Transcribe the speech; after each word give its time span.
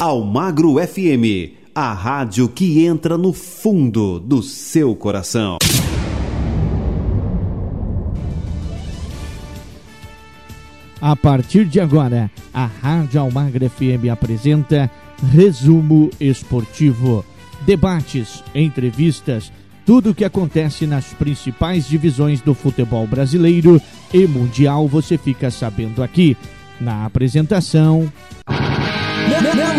Almagro 0.00 0.76
FM, 0.76 1.58
a 1.74 1.92
rádio 1.92 2.48
que 2.48 2.86
entra 2.86 3.18
no 3.18 3.32
fundo 3.32 4.20
do 4.20 4.40
seu 4.44 4.94
coração. 4.94 5.58
A 11.00 11.16
partir 11.16 11.64
de 11.64 11.80
agora, 11.80 12.30
a 12.54 12.64
Rádio 12.64 13.20
Almagro 13.20 13.68
FM 13.68 14.08
apresenta 14.12 14.88
Resumo 15.32 16.10
Esportivo. 16.20 17.24
Debates, 17.66 18.44
entrevistas, 18.54 19.52
tudo 19.84 20.10
o 20.10 20.14
que 20.14 20.24
acontece 20.24 20.86
nas 20.86 21.06
principais 21.06 21.88
divisões 21.88 22.40
do 22.40 22.54
futebol 22.54 23.04
brasileiro 23.04 23.82
e 24.14 24.28
mundial 24.28 24.86
você 24.86 25.18
fica 25.18 25.50
sabendo 25.50 26.04
aqui. 26.04 26.36
Na 26.80 27.04
apresentação. 27.04 28.08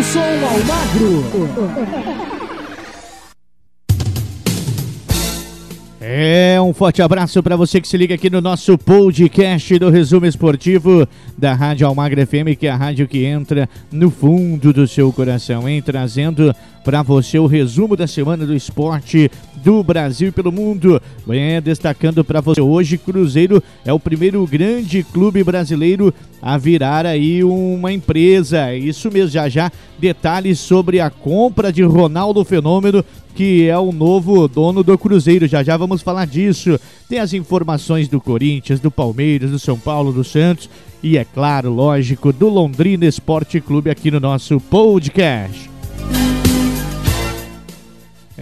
Nelson 0.00 0.42
Almagro. 0.42 2.39
É, 6.12 6.60
um 6.60 6.74
forte 6.74 7.00
abraço 7.00 7.40
para 7.40 7.54
você 7.54 7.80
que 7.80 7.86
se 7.86 7.96
liga 7.96 8.16
aqui 8.16 8.28
no 8.28 8.40
nosso 8.40 8.76
podcast 8.76 9.78
do 9.78 9.90
Resumo 9.90 10.26
Esportivo 10.26 11.06
da 11.38 11.54
Rádio 11.54 11.86
Almagra 11.86 12.26
FM, 12.26 12.58
que 12.58 12.66
é 12.66 12.70
a 12.70 12.76
rádio 12.76 13.06
que 13.06 13.24
entra 13.24 13.68
no 13.92 14.10
fundo 14.10 14.72
do 14.72 14.88
seu 14.88 15.12
coração, 15.12 15.68
hein? 15.68 15.80
Trazendo 15.80 16.52
para 16.82 17.02
você 17.02 17.38
o 17.38 17.46
resumo 17.46 17.96
da 17.96 18.08
semana 18.08 18.44
do 18.44 18.54
esporte 18.54 19.30
do 19.62 19.84
Brasil 19.84 20.28
e 20.28 20.32
pelo 20.32 20.50
mundo. 20.50 21.00
É, 21.28 21.60
destacando 21.60 22.24
para 22.24 22.40
você 22.40 22.60
hoje, 22.60 22.98
Cruzeiro 22.98 23.62
é 23.84 23.92
o 23.92 24.00
primeiro 24.00 24.44
grande 24.48 25.04
clube 25.04 25.44
brasileiro 25.44 26.12
a 26.42 26.58
virar 26.58 27.06
aí 27.06 27.44
uma 27.44 27.92
empresa. 27.92 28.74
Isso 28.74 29.12
mesmo, 29.12 29.30
já 29.30 29.48
já 29.48 29.70
detalhes 29.98 30.58
sobre 30.58 30.98
a 30.98 31.10
compra 31.10 31.72
de 31.72 31.82
Ronaldo 31.82 32.44
Fenômeno 32.44 33.04
que 33.34 33.66
é 33.68 33.78
o 33.78 33.92
novo 33.92 34.46
dono 34.48 34.82
do 34.82 34.96
Cruzeiro. 34.98 35.46
Já 35.46 35.62
já 35.62 35.76
vamos 35.76 36.02
falar 36.02 36.26
disso. 36.26 36.78
Tem 37.08 37.18
as 37.18 37.32
informações 37.32 38.08
do 38.08 38.20
Corinthians, 38.20 38.80
do 38.80 38.90
Palmeiras, 38.90 39.50
do 39.50 39.58
São 39.58 39.78
Paulo, 39.78 40.12
do 40.12 40.24
Santos 40.24 40.68
e, 41.02 41.16
é 41.16 41.24
claro, 41.24 41.72
lógico, 41.72 42.32
do 42.32 42.48
Londrina 42.48 43.06
Esporte 43.06 43.60
Clube 43.60 43.90
aqui 43.90 44.10
no 44.10 44.20
nosso 44.20 44.60
podcast. 44.60 45.70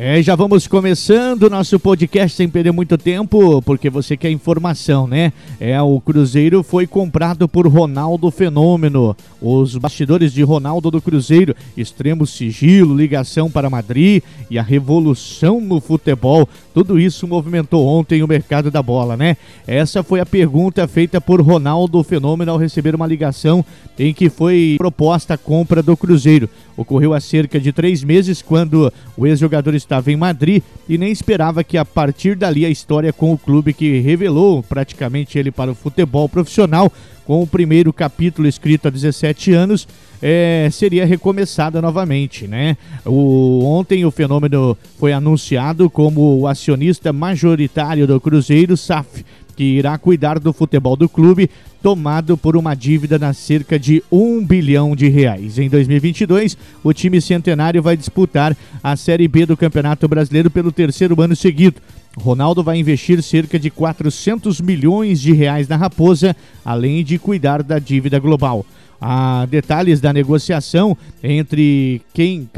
É, 0.01 0.23
já 0.23 0.37
vamos 0.37 0.69
começando 0.69 1.43
o 1.43 1.51
nosso 1.51 1.77
podcast 1.77 2.37
sem 2.37 2.49
perder 2.49 2.71
muito 2.71 2.97
tempo, 2.97 3.61
porque 3.63 3.91
você 3.91 4.17
quer 4.17 4.31
informação, 4.31 5.09
né? 5.09 5.33
É, 5.59 5.83
o 5.83 6.01
Cruzeiro 6.01 6.63
foi 6.63 6.87
comprado 6.87 7.49
por 7.49 7.67
Ronaldo 7.67 8.31
Fenômeno. 8.31 9.17
Os 9.43 9.77
bastidores 9.77 10.33
de 10.33 10.41
Ronaldo 10.45 10.89
do 10.89 11.03
Cruzeiro, 11.03 11.53
extremo 11.77 12.29
sigilo, 12.29 12.97
ligação 12.97 13.51
para 13.51 13.69
Madrid 13.69 14.23
e 14.49 14.57
a 14.57 14.63
revolução 14.63 15.61
no 15.61 15.81
futebol. 15.81 16.49
Tudo 16.73 17.01
isso 17.01 17.27
movimentou 17.27 17.85
ontem 17.85 18.23
o 18.23 18.29
mercado 18.29 18.71
da 18.71 18.81
bola, 18.81 19.17
né? 19.17 19.37
Essa 19.67 20.05
foi 20.05 20.21
a 20.21 20.27
pergunta 20.27 20.87
feita 20.87 21.21
por 21.21 21.41
Ronaldo 21.41 22.05
Fenômeno 22.05 22.53
ao 22.53 22.57
receber 22.57 22.95
uma 22.95 23.05
ligação 23.05 23.65
em 23.99 24.15
que 24.15 24.31
foi 24.31 24.77
proposta 24.79 25.35
a 25.35 25.39
compra 25.39 25.83
do 25.83 25.97
Cruzeiro. 25.97 26.49
Ocorreu 26.77 27.13
há 27.13 27.19
cerca 27.19 27.59
de 27.59 27.73
três 27.73 28.05
meses, 28.05 28.41
quando 28.41 28.93
o 29.17 29.27
ex-jogador 29.27 29.75
estava 29.89 30.13
em 30.13 30.17
Madrid 30.17 30.63
e 30.87 30.99
nem 30.99 31.11
esperava 31.11 31.65
que 31.65 31.79
a 31.79 31.85
partir 31.85 32.37
dali 32.37 32.67
a 32.67 32.69
história 32.69 33.13
com 33.13 33.33
o 33.33 33.39
clube 33.39 33.73
que 33.73 34.01
revelou 34.01 34.63
praticamente 34.63 35.39
ele 35.39 35.51
para 35.51 35.71
o 35.71 35.75
futebol 35.75 36.29
profissional, 36.29 36.93
com 37.25 37.43
o 37.43 37.47
primeiro 37.47 37.93
capítulo 37.93 38.47
escrito 38.47 38.89
há 38.89 38.91
17 38.91 39.53
anos, 39.53 39.89
é, 40.21 40.69
seria 40.73 41.07
recomeçada 41.07 41.81
novamente, 41.81 42.47
né? 42.47 42.77
O, 43.05 43.65
ontem 43.65 44.05
o 44.05 44.11
fenômeno 44.11 44.77
foi 44.99 45.13
anunciado 45.13 45.89
como 45.89 46.41
o 46.41 46.47
acionista 46.47 47.13
majoritário 47.13 48.07
do 48.07 48.21
Cruzeiro, 48.21 48.77
SAF, 48.77 49.25
que 49.59 49.65
irá 49.65 49.99
cuidar 49.99 50.39
do 50.39 50.53
futebol 50.53 50.95
do 50.95 51.09
clube, 51.09 51.51
tomado 51.83 52.37
por 52.39 52.57
uma 52.57 52.77
dívida 52.77 53.19
na 53.19 53.33
cerca 53.33 53.77
de 53.77 54.05
um 54.09 54.41
bilhão 54.47 54.95
de 54.95 55.09
reais. 55.09 55.59
Em 55.59 55.69
2022, 55.69 56.57
o 56.85 56.93
time 56.93 57.21
centenário 57.21 57.83
vai 57.83 57.97
disputar 57.97 58.57
a 58.81 58.95
Série 58.95 59.27
B 59.27 59.47
do 59.47 59.57
Campeonato 59.57 60.07
Brasileiro 60.07 60.49
pelo 60.49 60.71
terceiro 60.71 61.21
ano 61.21 61.35
seguido. 61.35 61.81
Ronaldo 62.17 62.63
vai 62.63 62.79
investir 62.79 63.21
cerca 63.21 63.59
de 63.59 63.69
400 63.69 64.61
milhões 64.61 65.21
de 65.21 65.33
reais 65.33 65.67
na 65.67 65.75
Raposa, 65.75 66.37
além 66.65 67.03
de 67.03 67.19
cuidar 67.19 67.61
da 67.61 67.81
dívida 67.81 68.21
global 68.21 68.65
a 69.01 69.47
detalhes 69.47 70.01
da 70.01 70.13
negociação 70.13 70.97
entre 71.23 72.03
quem 72.13 72.49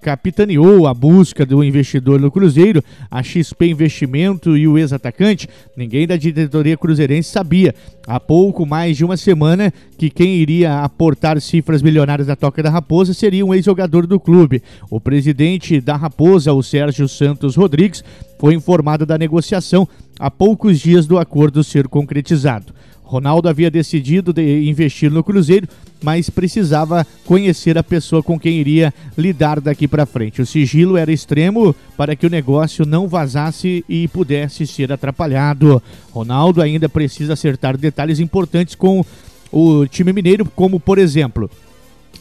capitaneou 0.00 0.86
a 0.86 0.94
busca 0.94 1.44
do 1.44 1.62
investidor 1.62 2.20
no 2.20 2.30
Cruzeiro, 2.30 2.82
a 3.10 3.22
XP 3.22 3.66
Investimento 3.66 4.56
e 4.56 4.66
o 4.68 4.78
ex-atacante, 4.78 5.48
ninguém 5.76 6.06
da 6.06 6.16
diretoria 6.16 6.76
cruzeirense 6.76 7.30
sabia. 7.30 7.74
Há 8.06 8.20
pouco 8.20 8.64
mais 8.64 8.96
de 8.96 9.04
uma 9.04 9.16
semana 9.16 9.72
que 9.98 10.08
quem 10.08 10.36
iria 10.36 10.80
aportar 10.80 11.40
cifras 11.40 11.82
milionárias 11.82 12.28
da 12.28 12.36
Toca 12.36 12.62
da 12.62 12.70
Raposa 12.70 13.12
seria 13.12 13.44
um 13.44 13.52
ex-jogador 13.52 14.06
do 14.06 14.20
clube. 14.20 14.62
O 14.90 15.00
presidente 15.00 15.80
da 15.80 15.96
Raposa, 15.96 16.52
o 16.52 16.62
Sérgio 16.62 17.08
Santos 17.08 17.56
Rodrigues, 17.56 18.04
foi 18.38 18.54
informado 18.54 19.04
da 19.04 19.18
negociação 19.18 19.88
há 20.18 20.30
poucos 20.30 20.80
dias 20.80 21.06
do 21.06 21.18
acordo 21.18 21.62
ser 21.62 21.88
concretizado. 21.88 22.74
Ronaldo 23.06 23.48
havia 23.48 23.70
decidido 23.70 24.32
de 24.32 24.68
investir 24.68 25.12
no 25.12 25.22
Cruzeiro, 25.22 25.68
mas 26.02 26.28
precisava 26.28 27.06
conhecer 27.24 27.78
a 27.78 27.82
pessoa 27.82 28.20
com 28.20 28.38
quem 28.38 28.58
iria 28.58 28.92
lidar 29.16 29.60
daqui 29.60 29.86
para 29.86 30.04
frente. 30.04 30.42
O 30.42 30.46
sigilo 30.46 30.96
era 30.96 31.12
extremo 31.12 31.74
para 31.96 32.16
que 32.16 32.26
o 32.26 32.30
negócio 32.30 32.84
não 32.84 33.06
vazasse 33.06 33.84
e 33.88 34.08
pudesse 34.08 34.66
ser 34.66 34.92
atrapalhado. 34.92 35.80
Ronaldo 36.10 36.60
ainda 36.60 36.88
precisa 36.88 37.34
acertar 37.34 37.76
detalhes 37.76 38.18
importantes 38.18 38.74
com 38.74 39.04
o 39.52 39.86
time 39.86 40.12
mineiro, 40.12 40.44
como 40.44 40.80
por 40.80 40.98
exemplo, 40.98 41.48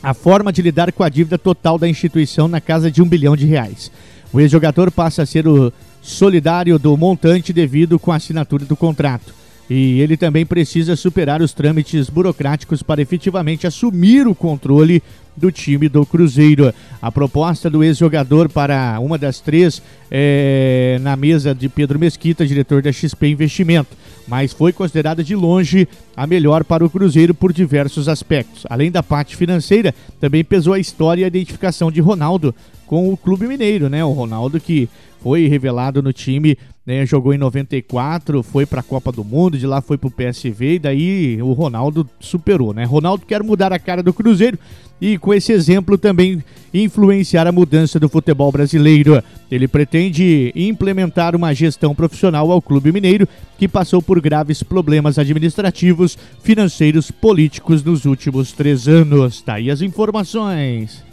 a 0.04 0.14
forma 0.14 0.54
de 0.54 0.62
lidar 0.62 0.92
com 0.92 1.04
a 1.04 1.10
dívida 1.10 1.38
total 1.38 1.80
da 1.80 1.90
instituição 1.90 2.48
na 2.48 2.62
casa 2.62 2.92
de 2.92 3.02
um 3.02 3.10
bilhão 3.10 3.36
de 3.36 3.48
reais. 3.48 3.92
O 4.32 4.40
ex-jogador 4.40 4.92
passa 4.92 5.24
a 5.24 5.26
ser 5.26 5.48
o 5.48 5.74
solidário 6.06 6.78
do 6.78 6.96
montante 6.96 7.52
devido 7.52 7.98
com 7.98 8.12
a 8.12 8.18
assinatura 8.18 8.64
do 8.64 8.76
contrato. 8.76 9.34
E 9.68 10.00
ele 10.00 10.16
também 10.16 10.46
precisa 10.46 10.96
superar 10.96 11.42
os 11.42 11.52
trâmites 11.52 12.08
burocráticos 12.08 12.84
para 12.84 13.02
efetivamente 13.02 13.66
assumir 13.66 14.28
o 14.28 14.36
controle 14.36 15.02
do 15.36 15.52
time 15.52 15.90
do 15.90 16.06
Cruzeiro. 16.06 16.72
A 17.02 17.12
proposta 17.12 17.68
do 17.68 17.84
ex-jogador 17.84 18.48
para 18.48 19.00
uma 19.00 19.18
das 19.18 19.40
três 19.40 19.82
é 20.12 21.00
na 21.02 21.16
mesa 21.16 21.54
de 21.56 21.68
Pedro 21.68 21.98
Mesquita, 21.98 22.46
diretor 22.46 22.84
da 22.84 22.92
XP 22.92 23.28
Investimento, 23.28 23.98
mas 24.28 24.54
foi 24.54 24.72
considerada 24.72 25.24
de 25.24 25.36
longe 25.36 25.88
a 26.16 26.28
melhor 26.28 26.64
para 26.64 26.86
o 26.86 26.90
Cruzeiro 26.90 27.34
por 27.34 27.52
diversos 27.52 28.08
aspectos. 28.08 28.66
Além 28.70 28.92
da 28.92 29.02
parte 29.02 29.36
financeira, 29.36 29.96
também 30.22 30.44
pesou 30.44 30.74
a 30.74 30.80
história 30.80 31.22
e 31.22 31.26
a 31.26 31.28
identificação 31.28 31.92
de 31.92 32.00
Ronaldo 32.02 32.54
com 32.86 33.12
o 33.12 33.18
Clube 33.18 33.48
Mineiro, 33.48 33.90
né? 33.90 34.04
O 34.04 34.12
Ronaldo 34.12 34.60
que 34.60 34.90
foi 35.26 35.48
revelado 35.48 36.04
no 36.04 36.14
time, 36.14 36.56
né, 36.86 37.04
jogou 37.04 37.34
em 37.34 37.38
94, 37.40 38.44
foi 38.44 38.64
para 38.64 38.82
a 38.82 38.84
Copa 38.84 39.12
do 39.12 39.24
Mundo, 39.24 39.58
de 39.58 39.66
lá 39.66 39.82
foi 39.82 39.98
para 39.98 40.08
o 40.08 40.12
PSV 40.12 40.76
e 40.76 40.80
daí 40.80 41.42
o 41.42 41.52
Ronaldo 41.54 42.08
superou, 42.20 42.76
né? 42.76 42.84
Ronaldo 42.84 43.26
quer 43.26 43.42
mudar 43.42 43.74
a 43.74 43.80
cara 43.80 44.04
do 44.04 44.14
Cruzeiro 44.14 44.60
e 45.02 45.18
com 45.18 45.34
esse 45.34 45.52
exemplo 45.52 45.98
também 45.98 46.44
influenciar 46.72 47.48
a 47.48 47.52
mudança 47.52 48.00
do 48.00 48.08
futebol 48.08 48.52
brasileiro. 48.52 49.20
Ele 49.50 49.68
pretende 49.68 50.54
implementar 50.56 51.36
uma 51.36 51.56
gestão 51.56 51.96
profissional 51.96 52.52
ao 52.52 52.62
Clube 52.62 52.92
Mineiro, 52.92 53.28
que 53.58 53.68
passou 53.68 54.04
por 54.04 54.22
graves 54.22 54.62
problemas 54.62 55.18
administrativos, 55.18 56.16
financeiros, 56.44 57.10
políticos 57.10 57.84
nos 57.84 58.06
últimos 58.06 58.52
três 58.52 58.88
anos. 58.88 59.42
Tá 59.42 59.56
aí 59.56 59.72
as 59.72 59.82
informações. 59.82 61.04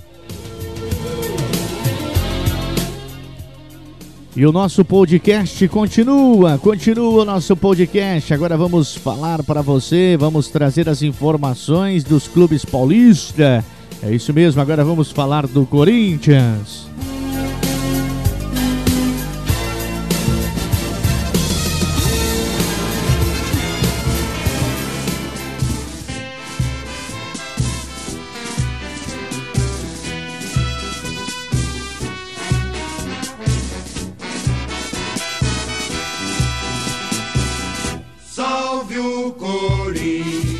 E 4.34 4.46
o 4.46 4.52
nosso 4.52 4.82
podcast 4.82 5.68
continua, 5.68 6.56
continua 6.56 7.22
o 7.22 7.24
nosso 7.24 7.54
podcast. 7.54 8.32
Agora 8.32 8.56
vamos 8.56 8.94
falar 8.94 9.42
para 9.42 9.60
você, 9.60 10.16
vamos 10.18 10.48
trazer 10.48 10.88
as 10.88 11.02
informações 11.02 12.02
dos 12.02 12.28
clubes 12.28 12.64
paulistas. 12.64 13.62
É 14.02 14.10
isso 14.10 14.32
mesmo, 14.32 14.62
agora 14.62 14.82
vamos 14.82 15.12
falar 15.12 15.46
do 15.46 15.66
Corinthians. 15.66 16.88
o 39.02 39.32
Corinthians. 39.32 40.52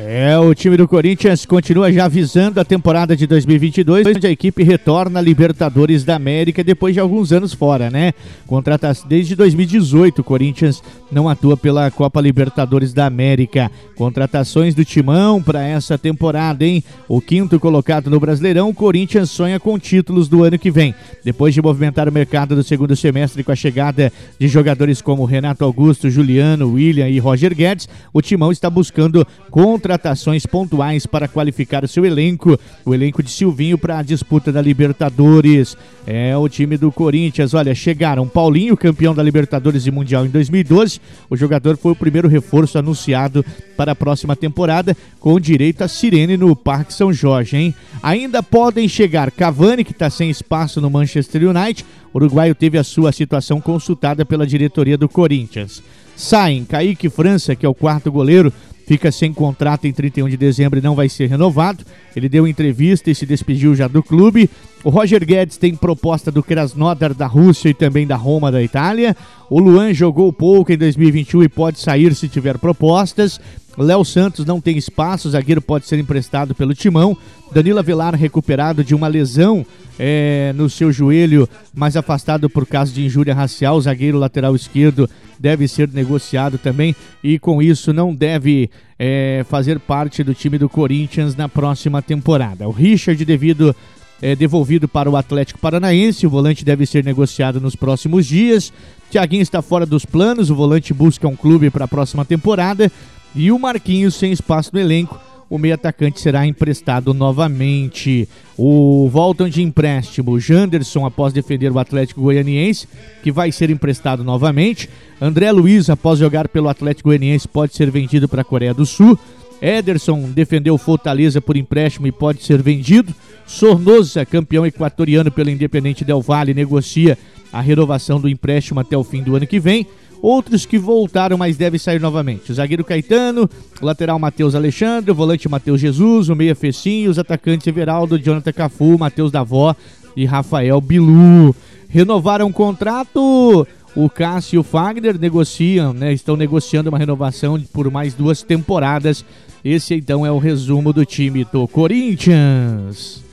É, 0.00 0.38
o 0.38 0.54
time 0.54 0.76
do 0.76 0.86
Corinthians 0.86 1.44
continua 1.44 1.92
já 1.92 2.04
avisando 2.04 2.60
a 2.60 2.64
temporada 2.64 3.16
de 3.16 3.26
2022, 3.26 4.06
onde 4.06 4.28
a 4.28 4.30
equipe 4.30 4.62
retorna 4.62 5.18
à 5.18 5.22
Libertadores 5.22 6.04
da 6.04 6.14
América 6.14 6.62
depois 6.62 6.94
de 6.94 7.00
alguns 7.00 7.32
anos 7.32 7.52
fora, 7.52 7.90
né? 7.90 8.14
Contrata 8.46 8.92
desde 9.08 9.34
2018, 9.34 10.20
o 10.20 10.24
Corinthians 10.24 10.80
não 11.10 11.28
atua 11.28 11.56
pela 11.56 11.90
Copa 11.90 12.20
Libertadores 12.20 12.92
da 12.92 13.06
América. 13.06 13.70
Contratações 13.96 14.74
do 14.74 14.84
Timão 14.84 15.42
para 15.42 15.62
essa 15.62 15.98
temporada, 15.98 16.64
hein? 16.64 16.82
O 17.08 17.20
quinto 17.20 17.58
colocado 17.58 18.08
no 18.08 18.20
Brasileirão, 18.20 18.68
o 18.68 18.74
Corinthians 18.74 19.30
sonha 19.30 19.58
com 19.58 19.78
títulos 19.78 20.28
do 20.28 20.44
ano 20.44 20.58
que 20.58 20.70
vem. 20.70 20.94
Depois 21.24 21.52
de 21.52 21.60
movimentar 21.60 22.08
o 22.08 22.12
mercado 22.12 22.54
do 22.54 22.62
segundo 22.62 22.94
semestre 22.94 23.42
com 23.42 23.52
a 23.52 23.56
chegada 23.56 24.12
de 24.38 24.48
jogadores 24.48 25.02
como 25.02 25.24
Renato 25.24 25.64
Augusto, 25.64 26.08
Juliano, 26.08 26.72
William 26.72 27.08
e 27.08 27.18
Roger 27.18 27.54
Guedes, 27.54 27.88
o 28.12 28.22
Timão 28.22 28.52
está 28.52 28.70
buscando 28.70 29.26
contra 29.50 29.98
contratações 29.98 30.44
pontuais 30.46 31.06
para 31.06 31.26
qualificar 31.26 31.82
o 31.82 31.88
seu 31.88 32.04
elenco, 32.04 32.58
o 32.84 32.94
elenco 32.94 33.22
de 33.22 33.30
Silvinho 33.30 33.78
para 33.78 33.98
a 33.98 34.02
disputa 34.02 34.52
da 34.52 34.60
Libertadores. 34.60 35.76
É 36.06 36.36
o 36.36 36.48
time 36.48 36.76
do 36.76 36.92
Corinthians. 36.92 37.54
Olha, 37.54 37.74
chegaram 37.74 38.28
Paulinho, 38.28 38.76
campeão 38.76 39.14
da 39.14 39.22
Libertadores 39.22 39.86
e 39.86 39.90
Mundial 39.90 40.26
em 40.26 40.28
2012. 40.28 40.97
O 41.30 41.36
jogador 41.36 41.76
foi 41.76 41.92
o 41.92 41.96
primeiro 41.96 42.28
reforço 42.28 42.78
anunciado 42.78 43.44
para 43.76 43.92
a 43.92 43.96
próxima 43.96 44.34
temporada, 44.34 44.96
com 45.20 45.38
direito 45.38 45.82
a 45.82 45.88
sirene 45.88 46.36
no 46.36 46.54
Parque 46.56 46.92
São 46.92 47.12
Jorge, 47.12 47.56
hein? 47.56 47.74
Ainda 48.02 48.42
podem 48.42 48.88
chegar 48.88 49.30
Cavani, 49.30 49.84
que 49.84 49.92
está 49.92 50.10
sem 50.10 50.30
espaço 50.30 50.80
no 50.80 50.90
Manchester 50.90 51.48
United. 51.48 51.84
O 52.12 52.18
uruguaio 52.18 52.54
teve 52.54 52.78
a 52.78 52.84
sua 52.84 53.12
situação 53.12 53.60
consultada 53.60 54.24
pela 54.24 54.46
diretoria 54.46 54.96
do 54.96 55.08
Corinthians. 55.08 55.82
Saem 56.16 56.64
Kaique 56.64 57.08
França, 57.08 57.54
que 57.54 57.64
é 57.64 57.68
o 57.68 57.74
quarto 57.74 58.10
goleiro, 58.10 58.52
fica 58.88 59.12
sem 59.12 59.34
contrato 59.34 59.86
em 59.86 59.92
31 59.92 60.30
de 60.30 60.36
dezembro 60.38 60.78
e 60.78 60.82
não 60.82 60.94
vai 60.94 61.10
ser 61.10 61.26
renovado. 61.26 61.84
Ele 62.16 62.26
deu 62.26 62.48
entrevista 62.48 63.10
e 63.10 63.14
se 63.14 63.26
despediu 63.26 63.76
já 63.76 63.86
do 63.86 64.02
clube. 64.02 64.48
O 64.82 64.88
Roger 64.88 65.26
Guedes 65.26 65.58
tem 65.58 65.76
proposta 65.76 66.32
do 66.32 66.42
Krasnodar 66.42 67.12
da 67.12 67.26
Rússia 67.26 67.68
e 67.68 67.74
também 67.74 68.06
da 68.06 68.16
Roma 68.16 68.50
da 68.50 68.62
Itália. 68.62 69.14
O 69.50 69.60
Luan 69.60 69.92
jogou 69.92 70.32
pouco 70.32 70.72
em 70.72 70.78
2021 70.78 71.42
e 71.42 71.48
pode 71.50 71.78
sair 71.78 72.14
se 72.14 72.28
tiver 72.28 72.56
propostas. 72.56 73.38
Léo 73.82 74.04
Santos 74.04 74.44
não 74.44 74.60
tem 74.60 74.76
espaço, 74.76 75.30
zagueiro 75.30 75.62
pode 75.62 75.86
ser 75.86 75.98
emprestado 75.98 76.54
pelo 76.54 76.74
Timão. 76.74 77.16
Danilo 77.52 77.82
Velar 77.82 78.14
recuperado 78.14 78.82
de 78.82 78.94
uma 78.94 79.08
lesão 79.08 79.64
é, 79.98 80.52
no 80.56 80.68
seu 80.68 80.92
joelho, 80.92 81.48
mas 81.74 81.96
afastado 81.96 82.50
por 82.50 82.66
causa 82.66 82.92
de 82.92 83.04
injúria 83.04 83.34
racial. 83.34 83.80
Zagueiro 83.80 84.18
lateral 84.18 84.54
esquerdo 84.54 85.08
deve 85.38 85.68
ser 85.68 85.88
negociado 85.88 86.58
também 86.58 86.94
e 87.22 87.38
com 87.38 87.62
isso 87.62 87.92
não 87.92 88.14
deve 88.14 88.70
é, 88.98 89.44
fazer 89.48 89.78
parte 89.78 90.22
do 90.24 90.34
time 90.34 90.58
do 90.58 90.68
Corinthians 90.68 91.36
na 91.36 91.48
próxima 91.48 92.02
temporada. 92.02 92.68
O 92.68 92.72
Richard, 92.72 93.24
devido 93.24 93.74
é, 94.20 94.34
devolvido 94.34 94.88
para 94.88 95.10
o 95.10 95.16
Atlético 95.16 95.58
Paranaense. 95.58 96.26
O 96.26 96.30
volante 96.30 96.64
deve 96.64 96.84
ser 96.86 97.04
negociado 97.04 97.60
nos 97.60 97.76
próximos 97.76 98.26
dias. 98.26 98.72
Thiaguinho 99.10 99.42
está 99.42 99.62
fora 99.62 99.86
dos 99.86 100.04
planos. 100.04 100.50
O 100.50 100.54
volante 100.54 100.92
busca 100.92 101.28
um 101.28 101.36
clube 101.36 101.70
para 101.70 101.84
a 101.84 101.88
próxima 101.88 102.24
temporada. 102.24 102.90
E 103.34 103.52
o 103.52 103.58
Marquinhos 103.58 104.14
sem 104.14 104.32
espaço 104.32 104.70
no 104.72 104.80
elenco. 104.80 105.18
O 105.50 105.56
meio 105.56 105.74
atacante 105.74 106.20
será 106.20 106.46
emprestado 106.46 107.14
novamente. 107.14 108.28
O 108.56 109.08
voltam 109.10 109.48
de 109.48 109.62
empréstimo 109.62 110.38
Janderson 110.38 111.06
após 111.06 111.32
defender 111.32 111.72
o 111.72 111.78
Atlético 111.78 112.20
Goianiense, 112.20 112.86
que 113.22 113.32
vai 113.32 113.50
ser 113.50 113.70
emprestado 113.70 114.22
novamente. 114.22 114.90
André 115.20 115.50
Luiz, 115.50 115.88
após 115.88 116.18
jogar 116.18 116.48
pelo 116.48 116.68
Atlético 116.68 117.08
Goianiense, 117.08 117.48
pode 117.48 117.74
ser 117.74 117.90
vendido 117.90 118.28
para 118.28 118.42
a 118.42 118.44
Coreia 118.44 118.74
do 118.74 118.84
Sul. 118.84 119.18
Ederson 119.60 120.30
defendeu 120.34 120.76
Fortaleza 120.76 121.40
por 121.40 121.56
empréstimo 121.56 122.06
e 122.06 122.12
pode 122.12 122.42
ser 122.42 122.62
vendido. 122.62 123.14
Sornosa, 123.46 124.26
campeão 124.26 124.66
equatoriano 124.66 125.30
pelo 125.30 125.50
Independente 125.50 126.04
Del 126.04 126.20
Valle, 126.20 126.52
negocia 126.52 127.16
a 127.50 127.60
renovação 127.60 128.20
do 128.20 128.28
empréstimo 128.28 128.80
até 128.80 128.96
o 128.96 129.02
fim 129.02 129.22
do 129.22 129.34
ano 129.34 129.46
que 129.46 129.58
vem. 129.58 129.86
Outros 130.20 130.66
que 130.66 130.78
voltaram, 130.78 131.38
mas 131.38 131.56
devem 131.56 131.78
sair 131.78 132.00
novamente. 132.00 132.50
O 132.50 132.54
zagueiro 132.54 132.84
Caetano, 132.84 133.48
o 133.80 133.86
lateral 133.86 134.18
Matheus 134.18 134.54
Alexandre, 134.54 135.10
o 135.10 135.14
volante 135.14 135.48
Matheus 135.48 135.80
Jesus, 135.80 136.28
o 136.28 136.34
meia 136.34 136.54
Fecinho, 136.54 137.10
os 137.10 137.18
atacantes 137.18 137.66
Everaldo, 137.66 138.18
Jonathan 138.18 138.52
Cafu, 138.52 138.98
Matheus 138.98 139.30
Davó 139.30 139.74
e 140.16 140.24
Rafael 140.24 140.80
Bilu. 140.80 141.54
Renovaram 141.88 142.48
o 142.48 142.52
contrato. 142.52 143.66
O 143.96 144.08
Cássio 144.08 144.56
e 144.56 144.58
o 144.58 144.62
Fagner 144.62 145.18
negociam, 145.18 145.92
né, 145.92 146.12
estão 146.12 146.36
negociando 146.36 146.88
uma 146.88 146.98
renovação 146.98 147.60
por 147.72 147.90
mais 147.90 148.14
duas 148.14 148.42
temporadas. 148.42 149.24
Esse 149.64 149.94
então 149.94 150.24
é 150.24 150.30
o 150.30 150.38
resumo 150.38 150.92
do 150.92 151.04
time 151.04 151.44
do 151.44 151.66
Corinthians. 151.66 153.24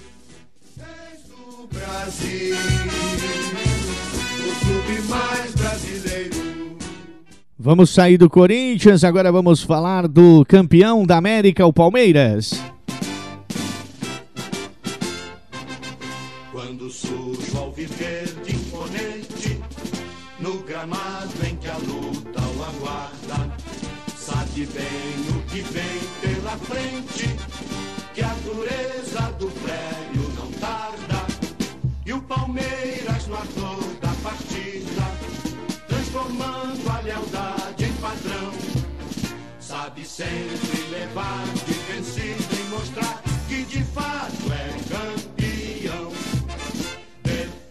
Brasil. 1.71 2.74
Vamos 7.65 7.89
sair 7.89 8.19
do 8.19 8.29
Corinthians, 8.29 9.03
agora 9.03 9.31
vamos 9.31 9.63
falar 9.63 10.07
do 10.07 10.45
campeão 10.47 11.03
da 11.03 11.17
América, 11.17 11.65
o 11.65 11.73
Palmeiras. 11.73 12.63
Quando 16.51 16.87
surge 16.91 17.57
ao 17.57 17.71
viver 17.71 18.27
de 18.45 18.55
imponente, 18.55 19.59
no 20.39 20.59
gramado 20.59 21.33
em 21.43 21.55
que 21.55 21.67
a 21.67 21.77
luta 21.77 22.39
o 22.39 22.63
aguarda, 22.63 23.51
sabe 24.15 24.67
bem 24.67 25.35
o 25.35 25.41
que 25.49 25.61
vem 25.61 26.01
pela 26.21 26.55
frente, 26.57 27.35
que 28.13 28.21
a 28.21 28.35
dureza 28.45 29.31
do 29.39 29.47
prédio 29.47 30.31
não 30.37 30.51
tarda, 30.59 31.25
e 32.05 32.13
o 32.13 32.21
Palmeiras 32.21 33.25
no 33.25 33.33
ator 33.33 33.84
sabe 39.95 40.05
sempre 40.05 40.89
levar 40.91 41.45
de 41.65 41.73
vencido 41.93 42.43
e 42.59 42.69
mostrar 42.69 43.21
que 43.47 43.63
de 43.63 43.83
fato 43.83 44.51
é 44.51 44.69
campeão. 44.89 46.11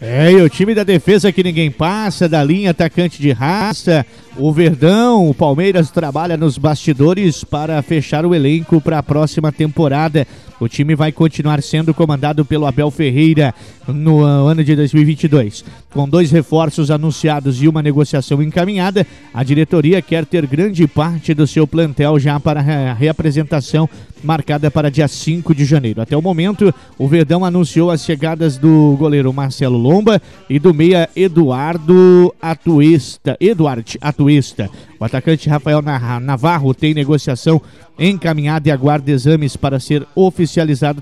É, 0.00 0.32
e 0.32 0.36
o 0.36 0.48
time 0.48 0.74
da 0.74 0.84
defesa 0.84 1.32
que 1.32 1.42
ninguém 1.42 1.70
passa, 1.70 2.28
da 2.28 2.42
linha 2.42 2.70
atacante 2.70 3.20
de 3.20 3.32
raça, 3.32 4.06
o 4.36 4.52
Verdão, 4.52 5.28
o 5.28 5.34
Palmeiras 5.34 5.90
trabalha 5.90 6.36
nos 6.36 6.56
bastidores 6.56 7.44
para 7.44 7.82
fechar 7.82 8.24
o 8.24 8.34
elenco 8.34 8.80
para 8.80 8.98
a 8.98 9.02
próxima 9.02 9.52
temporada. 9.52 10.26
O 10.60 10.68
time 10.68 10.94
vai 10.94 11.10
continuar 11.10 11.62
sendo 11.62 11.92
comandado 11.92 12.44
pelo 12.44 12.66
Abel 12.66 12.90
Ferreira 12.90 13.54
no 13.86 14.20
ano 14.22 14.62
de 14.62 14.74
2022. 14.76 15.64
Com 15.90 16.08
dois 16.08 16.30
reforços 16.30 16.90
anunciados 16.90 17.62
e 17.62 17.68
uma 17.68 17.82
negociação 17.82 18.42
encaminhada, 18.42 19.06
a 19.32 19.42
diretoria 19.42 20.00
quer 20.00 20.24
ter 20.24 20.46
grande 20.46 20.86
parte 20.86 21.34
do 21.34 21.46
seu 21.46 21.66
plantel 21.66 22.18
já 22.18 22.38
para 22.38 22.60
a 22.60 22.92
reapresentação 22.92 23.88
marcada 24.22 24.70
para 24.70 24.90
dia 24.90 25.06
5 25.06 25.54
de 25.54 25.64
janeiro. 25.64 26.00
Até 26.00 26.16
o 26.16 26.22
momento, 26.22 26.74
o 26.98 27.06
Verdão 27.06 27.44
anunciou 27.44 27.90
as 27.90 28.04
chegadas 28.04 28.56
do 28.56 28.96
goleiro 28.98 29.32
Marcelo 29.32 29.76
Lomba 29.76 30.20
e 30.48 30.58
do 30.58 30.72
meia 30.72 31.08
Eduardo 31.14 32.34
Atuesta. 32.40 33.36
Eduardo 33.38 33.84
Atuesta. 34.00 34.70
O 34.98 35.04
atacante 35.04 35.48
Rafael 35.48 35.82
Navarro 36.22 36.72
tem 36.72 36.94
negociação 36.94 37.60
encaminhada 37.98 38.68
e 38.68 38.72
aguarda 38.72 39.10
exames 39.10 39.56
para 39.56 39.78
ser 39.78 40.06
oficializado 40.14 40.43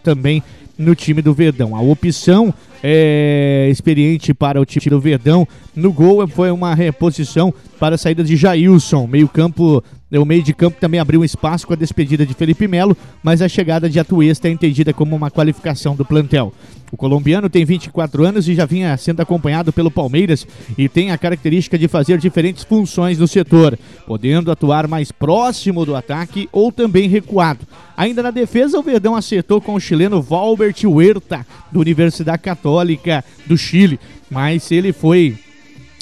também 0.00 0.42
no 0.78 0.94
time 0.94 1.22
do 1.22 1.34
Verdão. 1.34 1.76
A 1.76 1.80
opção 1.80 2.52
é, 2.82 3.68
experiente 3.70 4.34
para 4.34 4.60
o 4.60 4.64
time 4.64 4.90
do 4.90 5.00
Verdão 5.00 5.46
no 5.74 5.92
gol 5.92 6.26
foi 6.26 6.50
uma 6.50 6.74
reposição 6.74 7.52
para 7.78 7.94
a 7.94 7.98
saída 7.98 8.24
de 8.24 8.36
Jailson, 8.36 9.06
meio-campo 9.06 9.82
o 10.18 10.26
meio 10.26 10.42
de 10.42 10.52
campo 10.52 10.78
também 10.78 11.00
abriu 11.00 11.20
um 11.20 11.24
espaço 11.24 11.66
com 11.66 11.72
a 11.72 11.76
despedida 11.76 12.26
de 12.26 12.34
Felipe 12.34 12.68
Melo, 12.68 12.96
mas 13.22 13.40
a 13.40 13.48
chegada 13.48 13.88
de 13.88 13.98
Atuesta 13.98 14.48
é 14.48 14.50
entendida 14.50 14.92
como 14.92 15.16
uma 15.16 15.30
qualificação 15.30 15.96
do 15.96 16.04
plantel. 16.04 16.52
O 16.92 16.96
colombiano 16.96 17.48
tem 17.48 17.64
24 17.64 18.22
anos 18.22 18.46
e 18.46 18.54
já 18.54 18.66
vinha 18.66 18.94
sendo 18.98 19.22
acompanhado 19.22 19.72
pelo 19.72 19.90
Palmeiras 19.90 20.46
e 20.76 20.90
tem 20.90 21.10
a 21.10 21.16
característica 21.16 21.78
de 21.78 21.88
fazer 21.88 22.18
diferentes 22.18 22.64
funções 22.64 23.18
no 23.18 23.26
setor, 23.26 23.78
podendo 24.06 24.50
atuar 24.50 24.86
mais 24.86 25.10
próximo 25.10 25.86
do 25.86 25.96
ataque 25.96 26.50
ou 26.52 26.70
também 26.70 27.08
recuado. 27.08 27.66
Ainda 27.96 28.22
na 28.22 28.30
defesa, 28.30 28.78
o 28.78 28.82
Verdão 28.82 29.16
acertou 29.16 29.58
com 29.58 29.74
o 29.74 29.80
chileno 29.80 30.20
Valbert 30.20 30.84
Huerta, 30.84 31.46
da 31.72 31.80
Universidade 31.80 32.42
Católica 32.42 33.24
do 33.46 33.56
Chile, 33.56 33.98
mas 34.30 34.70
ele 34.70 34.92
foi 34.92 35.38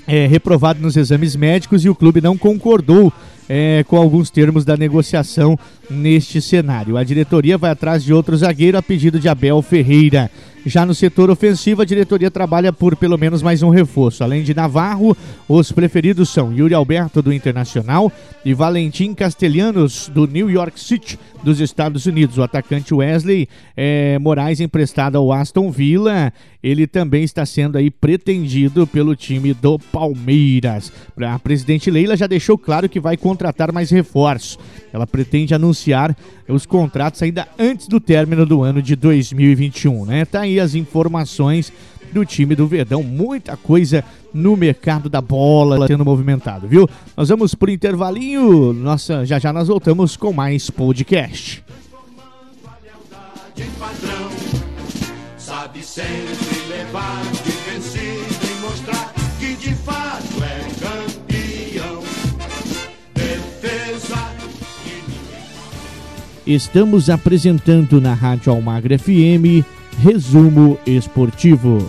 é, 0.09 0.27
reprovado 0.27 0.81
nos 0.81 0.97
exames 0.97 1.37
médicos 1.37 1.85
e 1.85 1.89
o 1.89 1.95
clube 1.95 2.21
não 2.21 2.37
concordou 2.37 3.13
é, 3.53 3.85
com 3.89 3.97
alguns 3.97 4.31
termos 4.31 4.65
da 4.65 4.77
negociação 4.77 5.59
neste 5.91 6.41
cenário. 6.41 6.97
A 6.97 7.03
diretoria 7.03 7.59
vai 7.59 7.73
atrás 7.73 8.05
de 8.05 8.15
outro 8.15 8.37
zagueiro 8.37 8.79
a 8.79 8.83
pedido 8.83 9.19
de 9.19 9.29
Abel 9.29 9.61
Ferreira. 9.61 10.31
Já 10.65 10.85
no 10.87 10.95
setor 10.95 11.31
ofensivo, 11.31 11.83
a 11.83 11.87
diretoria 11.87 12.31
trabalha 12.31 12.73
por 12.73 12.95
pelo 12.95 13.19
menos 13.19 13.43
mais 13.43 13.63
um 13.63 13.71
reforço. 13.71 14.23
Além 14.23 14.45
de 14.45 14.55
Navarro, 14.55 15.17
os 15.49 15.73
preferidos 15.73 16.29
são 16.29 16.53
Yuri 16.53 16.75
Alberto 16.75 17.23
do 17.23 17.33
Internacional 17.33 18.13
e 18.45 18.55
Valentim 18.55 19.15
Castelhanos 19.15 20.09
do 20.15 20.27
New 20.27 20.51
York 20.51 20.79
City 20.79 21.19
dos 21.43 21.61
Estados 21.61 22.07
Unidos. 22.07 22.39
O 22.39 22.43
atacante 22.43 22.95
Wesley 22.95 23.49
é, 23.77 24.19
Moraes 24.19 24.61
emprestado 24.61 25.17
ao 25.17 25.33
Aston 25.33 25.71
Villa, 25.71 26.33
ele 26.63 26.87
também 26.87 27.25
está 27.25 27.45
sendo 27.47 27.79
aí 27.79 27.91
pretendido 27.91 28.87
pelo 28.87 29.17
time 29.17 29.55
do 29.55 29.79
Palmeiras. 29.79 30.93
A 31.19 31.39
presidente 31.39 31.91
Leila 31.91 32.17
já 32.17 32.27
deixou 32.27 32.59
claro 32.59 32.89
que 32.89 33.01
vai 33.01 33.17
contratar 33.17 33.73
mais 33.73 33.91
reforços. 33.91 34.59
Ela 34.93 35.07
pretende 35.07 35.55
anunciar 35.55 36.17
os 36.49 36.67
contratos 36.67 37.23
ainda 37.23 37.49
antes 37.59 37.89
do 37.89 38.01
término 38.01 38.45
do 38.45 38.63
ano 38.63 38.83
de 38.83 38.95
2021, 38.95 40.05
né? 40.05 40.25
Tá 40.25 40.41
aí 40.41 40.61
as 40.61 40.75
informações 40.75 41.73
do 42.13 42.25
time 42.25 42.55
do 42.55 42.67
Verdão. 42.67 43.03
Muita 43.03 43.57
coisa 43.57 44.05
no 44.35 44.57
mercado 44.57 45.09
da 45.09 45.21
bola 45.21 45.87
sendo 45.87 46.05
movimentado, 46.05 46.67
viu? 46.67 46.89
Nós 47.17 47.29
vamos 47.29 47.55
por 47.55 47.71
intervalinho. 47.71 48.73
Nossa, 48.73 49.25
já 49.25 49.39
já 49.39 49.53
nós 49.53 49.69
voltamos 49.69 50.17
com 50.17 50.33
mais 50.33 50.71
podcast. 50.71 51.65
Sabe 55.61 55.83
sempre 55.83 56.69
levar 56.71 57.21
de 57.45 57.71
vencido 57.71 58.51
e 58.51 58.61
mostrar 58.63 59.13
que 59.39 59.55
de 59.57 59.75
fato 59.75 60.43
é 60.43 60.59
campeão. 60.81 62.03
Defesa 63.13 64.33
Estamos 66.47 67.11
apresentando 67.11 68.01
na 68.01 68.15
Rádio 68.15 68.51
Almagra 68.51 68.99
FM 68.99 69.63
Resumo 70.03 70.79
Esportivo. 70.87 71.87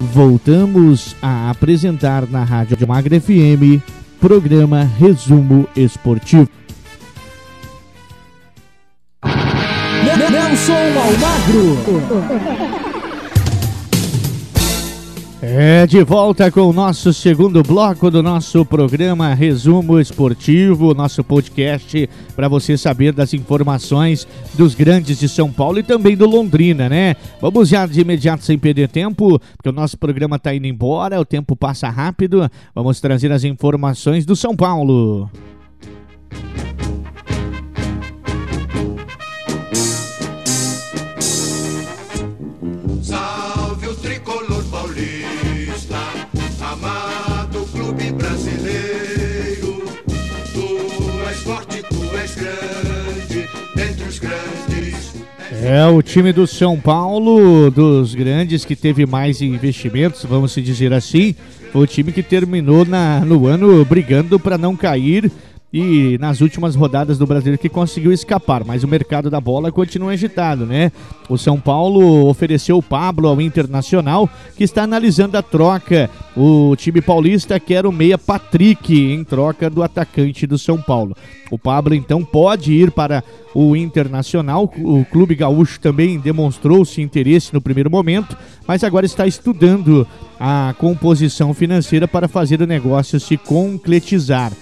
Voltamos 0.00 1.14
a 1.22 1.48
apresentar 1.48 2.26
na 2.26 2.42
Rádio 2.42 2.88
Magra 2.88 3.20
FM 3.20 3.80
programa 4.18 4.82
Resumo 4.82 5.68
Esportivo. 5.76 6.48
Almagro. 10.70 11.76
É, 15.42 15.86
de 15.86 16.04
volta 16.04 16.50
com 16.50 16.60
o 16.60 16.72
nosso 16.72 17.14
segundo 17.14 17.62
bloco 17.62 18.10
do 18.10 18.22
nosso 18.22 18.62
programa 18.62 19.32
Resumo 19.32 19.98
Esportivo, 19.98 20.92
nosso 20.92 21.24
podcast 21.24 22.10
para 22.36 22.46
você 22.46 22.76
saber 22.76 23.14
das 23.14 23.32
informações 23.32 24.28
dos 24.52 24.74
grandes 24.74 25.18
de 25.18 25.28
São 25.30 25.50
Paulo 25.50 25.78
e 25.78 25.82
também 25.82 26.14
do 26.14 26.28
Londrina, 26.28 26.90
né? 26.90 27.16
Vamos 27.40 27.70
já 27.70 27.86
de 27.86 28.02
imediato 28.02 28.44
sem 28.44 28.58
perder 28.58 28.90
tempo, 28.90 29.40
porque 29.56 29.70
o 29.70 29.72
nosso 29.72 29.96
programa 29.96 30.36
está 30.36 30.54
indo 30.54 30.66
embora, 30.66 31.18
o 31.18 31.24
tempo 31.24 31.56
passa 31.56 31.88
rápido. 31.88 32.46
Vamos 32.74 33.00
trazer 33.00 33.32
as 33.32 33.42
informações 33.42 34.26
do 34.26 34.36
São 34.36 34.54
Paulo. 34.54 35.30
É 55.62 55.86
o 55.86 56.00
time 56.00 56.32
do 56.32 56.46
São 56.46 56.80
Paulo, 56.80 57.70
dos 57.70 58.14
grandes 58.14 58.64
que 58.64 58.74
teve 58.74 59.04
mais 59.04 59.42
investimentos, 59.42 60.24
vamos 60.24 60.52
se 60.52 60.62
dizer 60.62 60.90
assim. 60.90 61.34
Foi 61.70 61.82
o 61.82 61.86
time 61.86 62.12
que 62.12 62.22
terminou 62.22 62.86
na, 62.86 63.20
no 63.20 63.46
ano 63.46 63.84
brigando 63.84 64.40
para 64.40 64.56
não 64.56 64.74
cair 64.74 65.30
e 65.72 66.18
nas 66.18 66.40
últimas 66.40 66.74
rodadas 66.74 67.16
do 67.16 67.26
Brasileiro 67.26 67.60
que 67.60 67.68
conseguiu 67.68 68.12
escapar, 68.12 68.64
mas 68.64 68.82
o 68.82 68.88
mercado 68.88 69.30
da 69.30 69.40
bola 69.40 69.70
continua 69.70 70.12
agitado, 70.12 70.66
né? 70.66 70.90
O 71.28 71.38
São 71.38 71.60
Paulo 71.60 72.26
ofereceu 72.26 72.76
o 72.78 72.82
Pablo 72.82 73.28
ao 73.28 73.40
Internacional, 73.40 74.28
que 74.56 74.64
está 74.64 74.82
analisando 74.82 75.38
a 75.38 75.42
troca. 75.42 76.10
O 76.36 76.74
time 76.76 77.00
paulista 77.00 77.60
quer 77.60 77.86
o 77.86 77.92
meia 77.92 78.18
Patrick 78.18 79.12
em 79.12 79.22
troca 79.22 79.70
do 79.70 79.82
atacante 79.82 80.44
do 80.44 80.58
São 80.58 80.80
Paulo. 80.80 81.16
O 81.52 81.58
Pablo 81.58 81.94
então 81.94 82.24
pode 82.24 82.72
ir 82.72 82.90
para 82.90 83.22
o 83.54 83.76
Internacional. 83.76 84.72
O 84.78 85.04
Clube 85.04 85.36
Gaúcho 85.36 85.78
também 85.78 86.18
demonstrou-se 86.18 87.00
interesse 87.00 87.54
no 87.54 87.60
primeiro 87.60 87.90
momento, 87.90 88.36
mas 88.66 88.82
agora 88.82 89.06
está 89.06 89.24
estudando 89.24 90.06
a 90.38 90.74
composição 90.78 91.54
financeira 91.54 92.08
para 92.08 92.26
fazer 92.26 92.60
o 92.60 92.66
negócio 92.66 93.20
se 93.20 93.36
concretizar. 93.36 94.52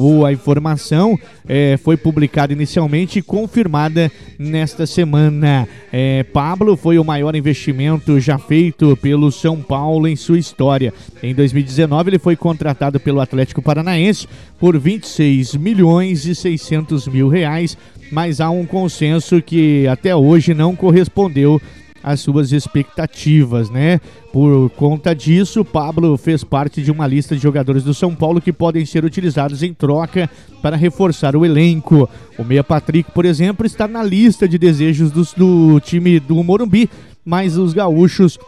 O, 0.00 0.24
a 0.24 0.32
informação 0.32 1.18
é, 1.48 1.76
foi 1.76 1.96
publicada 1.96 2.52
inicialmente 2.52 3.18
e 3.18 3.22
confirmada 3.22 4.12
nesta 4.38 4.86
semana. 4.86 5.66
É, 5.92 6.22
Pablo 6.22 6.76
foi 6.76 7.00
o 7.00 7.04
maior 7.04 7.34
investimento 7.34 8.20
já 8.20 8.38
feito 8.38 8.96
pelo 8.98 9.32
São 9.32 9.60
Paulo 9.60 10.06
em 10.06 10.14
sua 10.14 10.38
história. 10.38 10.94
Em 11.20 11.34
2019, 11.34 12.10
ele 12.10 12.18
foi 12.20 12.36
contratado 12.36 13.00
pelo 13.00 13.20
Atlético 13.20 13.60
Paranaense 13.60 14.28
por 14.56 14.78
26 14.78 15.56
milhões 15.56 16.26
e 16.26 16.34
600 16.34 17.08
mil 17.08 17.28
reais, 17.28 17.76
mas 18.12 18.40
há 18.40 18.50
um 18.50 18.64
consenso 18.64 19.42
que 19.42 19.84
até 19.88 20.14
hoje 20.14 20.54
não 20.54 20.76
correspondeu 20.76 21.60
as 22.08 22.20
suas 22.20 22.52
expectativas, 22.52 23.68
né? 23.68 24.00
Por 24.32 24.70
conta 24.70 25.14
disso, 25.14 25.62
Pablo 25.62 26.16
fez 26.16 26.42
parte 26.42 26.82
de 26.82 26.90
uma 26.90 27.06
lista 27.06 27.36
de 27.36 27.42
jogadores 27.42 27.84
do 27.84 27.92
São 27.92 28.14
Paulo 28.14 28.40
que 28.40 28.50
podem 28.50 28.86
ser 28.86 29.04
utilizados 29.04 29.62
em 29.62 29.74
troca 29.74 30.28
para 30.62 30.74
reforçar 30.74 31.36
o 31.36 31.44
elenco. 31.44 32.08
O 32.38 32.44
Meia 32.44 32.64
Patrick, 32.64 33.10
por 33.10 33.26
exemplo, 33.26 33.66
está 33.66 33.86
na 33.86 34.02
lista 34.02 34.48
de 34.48 34.56
desejos 34.56 35.10
do, 35.10 35.22
do 35.36 35.80
time 35.80 36.18
do 36.18 36.42
Morumbi, 36.42 36.88
mas 37.22 37.58
os 37.58 37.74
gaúchos 37.74 38.38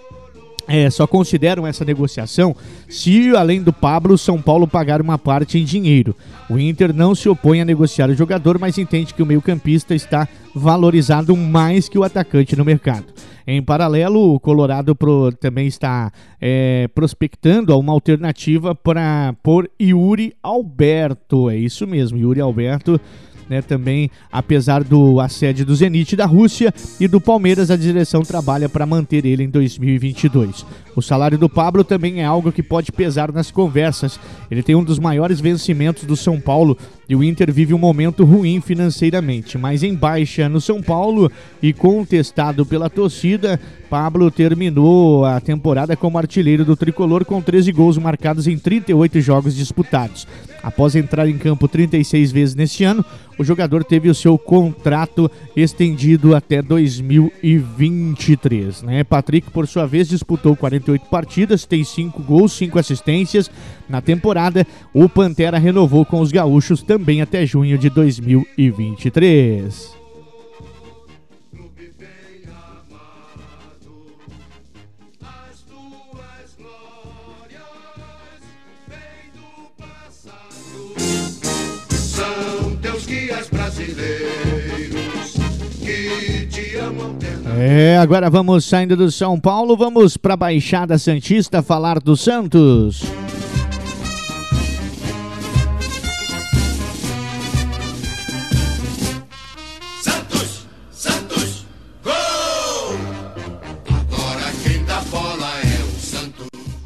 é, 0.66 0.88
só 0.88 1.06
consideram 1.06 1.66
essa 1.66 1.84
negociação 1.84 2.56
se, 2.88 3.36
além 3.36 3.62
do 3.62 3.74
Pablo, 3.74 4.16
São 4.16 4.40
Paulo 4.40 4.66
pagar 4.66 5.02
uma 5.02 5.18
parte 5.18 5.58
em 5.58 5.64
dinheiro. 5.64 6.16
O 6.48 6.58
Inter 6.58 6.94
não 6.94 7.14
se 7.14 7.28
opõe 7.28 7.60
a 7.60 7.64
negociar 7.66 8.08
o 8.08 8.14
jogador, 8.14 8.58
mas 8.58 8.78
entende 8.78 9.12
que 9.12 9.22
o 9.22 9.26
meio-campista 9.26 9.94
está 9.94 10.26
valorizado 10.54 11.36
mais 11.36 11.90
que 11.90 11.98
o 11.98 12.04
atacante 12.04 12.56
no 12.56 12.64
mercado. 12.64 13.04
Em 13.46 13.62
paralelo, 13.62 14.34
o 14.34 14.40
Colorado 14.40 14.94
pro, 14.94 15.32
também 15.32 15.66
está 15.66 16.10
é, 16.40 16.88
prospectando 16.94 17.76
uma 17.78 17.92
alternativa 17.92 18.74
para 18.74 19.34
por 19.42 19.70
Yuri 19.80 20.34
Alberto. 20.42 21.50
É 21.50 21.56
isso 21.56 21.86
mesmo, 21.86 22.18
Yuri 22.18 22.40
Alberto 22.40 23.00
né, 23.50 23.60
também, 23.60 24.08
apesar 24.30 24.84
do 24.84 25.18
assédio 25.18 25.66
do 25.66 25.74
Zenit 25.74 26.14
da 26.14 26.24
Rússia 26.24 26.72
e 27.00 27.08
do 27.08 27.20
Palmeiras, 27.20 27.68
a 27.68 27.76
direção 27.76 28.22
trabalha 28.22 28.68
para 28.68 28.86
manter 28.86 29.26
ele 29.26 29.42
em 29.42 29.50
2022. 29.50 30.64
O 30.94 31.02
salário 31.02 31.36
do 31.36 31.48
Pablo 31.48 31.82
também 31.82 32.20
é 32.20 32.24
algo 32.24 32.52
que 32.52 32.62
pode 32.62 32.92
pesar 32.92 33.32
nas 33.32 33.50
conversas. 33.50 34.20
Ele 34.48 34.62
tem 34.62 34.76
um 34.76 34.84
dos 34.84 35.00
maiores 35.00 35.40
vencimentos 35.40 36.04
do 36.04 36.14
São 36.16 36.40
Paulo 36.40 36.78
e 37.08 37.16
o 37.16 37.24
Inter 37.24 37.52
vive 37.52 37.74
um 37.74 37.78
momento 37.78 38.24
ruim 38.24 38.60
financeiramente, 38.60 39.58
mas 39.58 39.82
em 39.82 39.96
baixa 39.96 40.48
no 40.48 40.60
São 40.60 40.80
Paulo 40.80 41.30
e 41.60 41.72
contestado 41.72 42.64
pela 42.64 42.88
torcida, 42.88 43.58
Pablo 43.88 44.30
terminou 44.30 45.24
a 45.24 45.40
temporada 45.40 45.96
como 45.96 46.18
artilheiro 46.18 46.64
do 46.64 46.76
tricolor 46.76 47.24
com 47.24 47.42
13 47.42 47.72
gols 47.72 47.98
marcados 47.98 48.46
em 48.46 48.56
38 48.56 49.20
jogos 49.20 49.56
disputados. 49.56 50.24
Após 50.62 50.94
entrar 50.94 51.26
em 51.28 51.38
campo 51.38 51.66
36 51.66 52.30
vezes 52.32 52.54
neste 52.54 52.84
ano, 52.84 53.02
o 53.38 53.44
jogador 53.44 53.82
teve 53.84 54.10
o 54.10 54.14
seu 54.14 54.36
contrato 54.36 55.30
estendido 55.56 56.34
até 56.34 56.60
2023. 56.60 58.82
Né? 58.82 59.02
Patrick, 59.04 59.50
por 59.50 59.66
sua 59.66 59.86
vez, 59.86 60.08
disputou 60.08 60.54
48 60.54 61.08
partidas, 61.08 61.64
tem 61.64 61.82
5 61.82 62.22
gols, 62.22 62.52
5 62.52 62.78
assistências. 62.78 63.50
Na 63.88 64.00
temporada, 64.00 64.64
o 64.92 65.08
Pantera 65.08 65.58
renovou 65.58 66.04
com 66.04 66.20
os 66.20 66.30
gaúchos 66.30 66.82
também 66.82 67.22
até 67.22 67.46
junho 67.46 67.78
de 67.78 67.88
2023. 67.88 69.99
É, 87.58 87.98
agora 87.98 88.30
vamos 88.30 88.64
saindo 88.64 88.96
do 88.96 89.10
São 89.10 89.38
Paulo, 89.38 89.76
vamos 89.76 90.16
para 90.16 90.36
Baixada 90.36 90.96
Santista 90.98 91.62
falar 91.62 92.00
do. 92.00 92.16
Santos! 92.16 93.02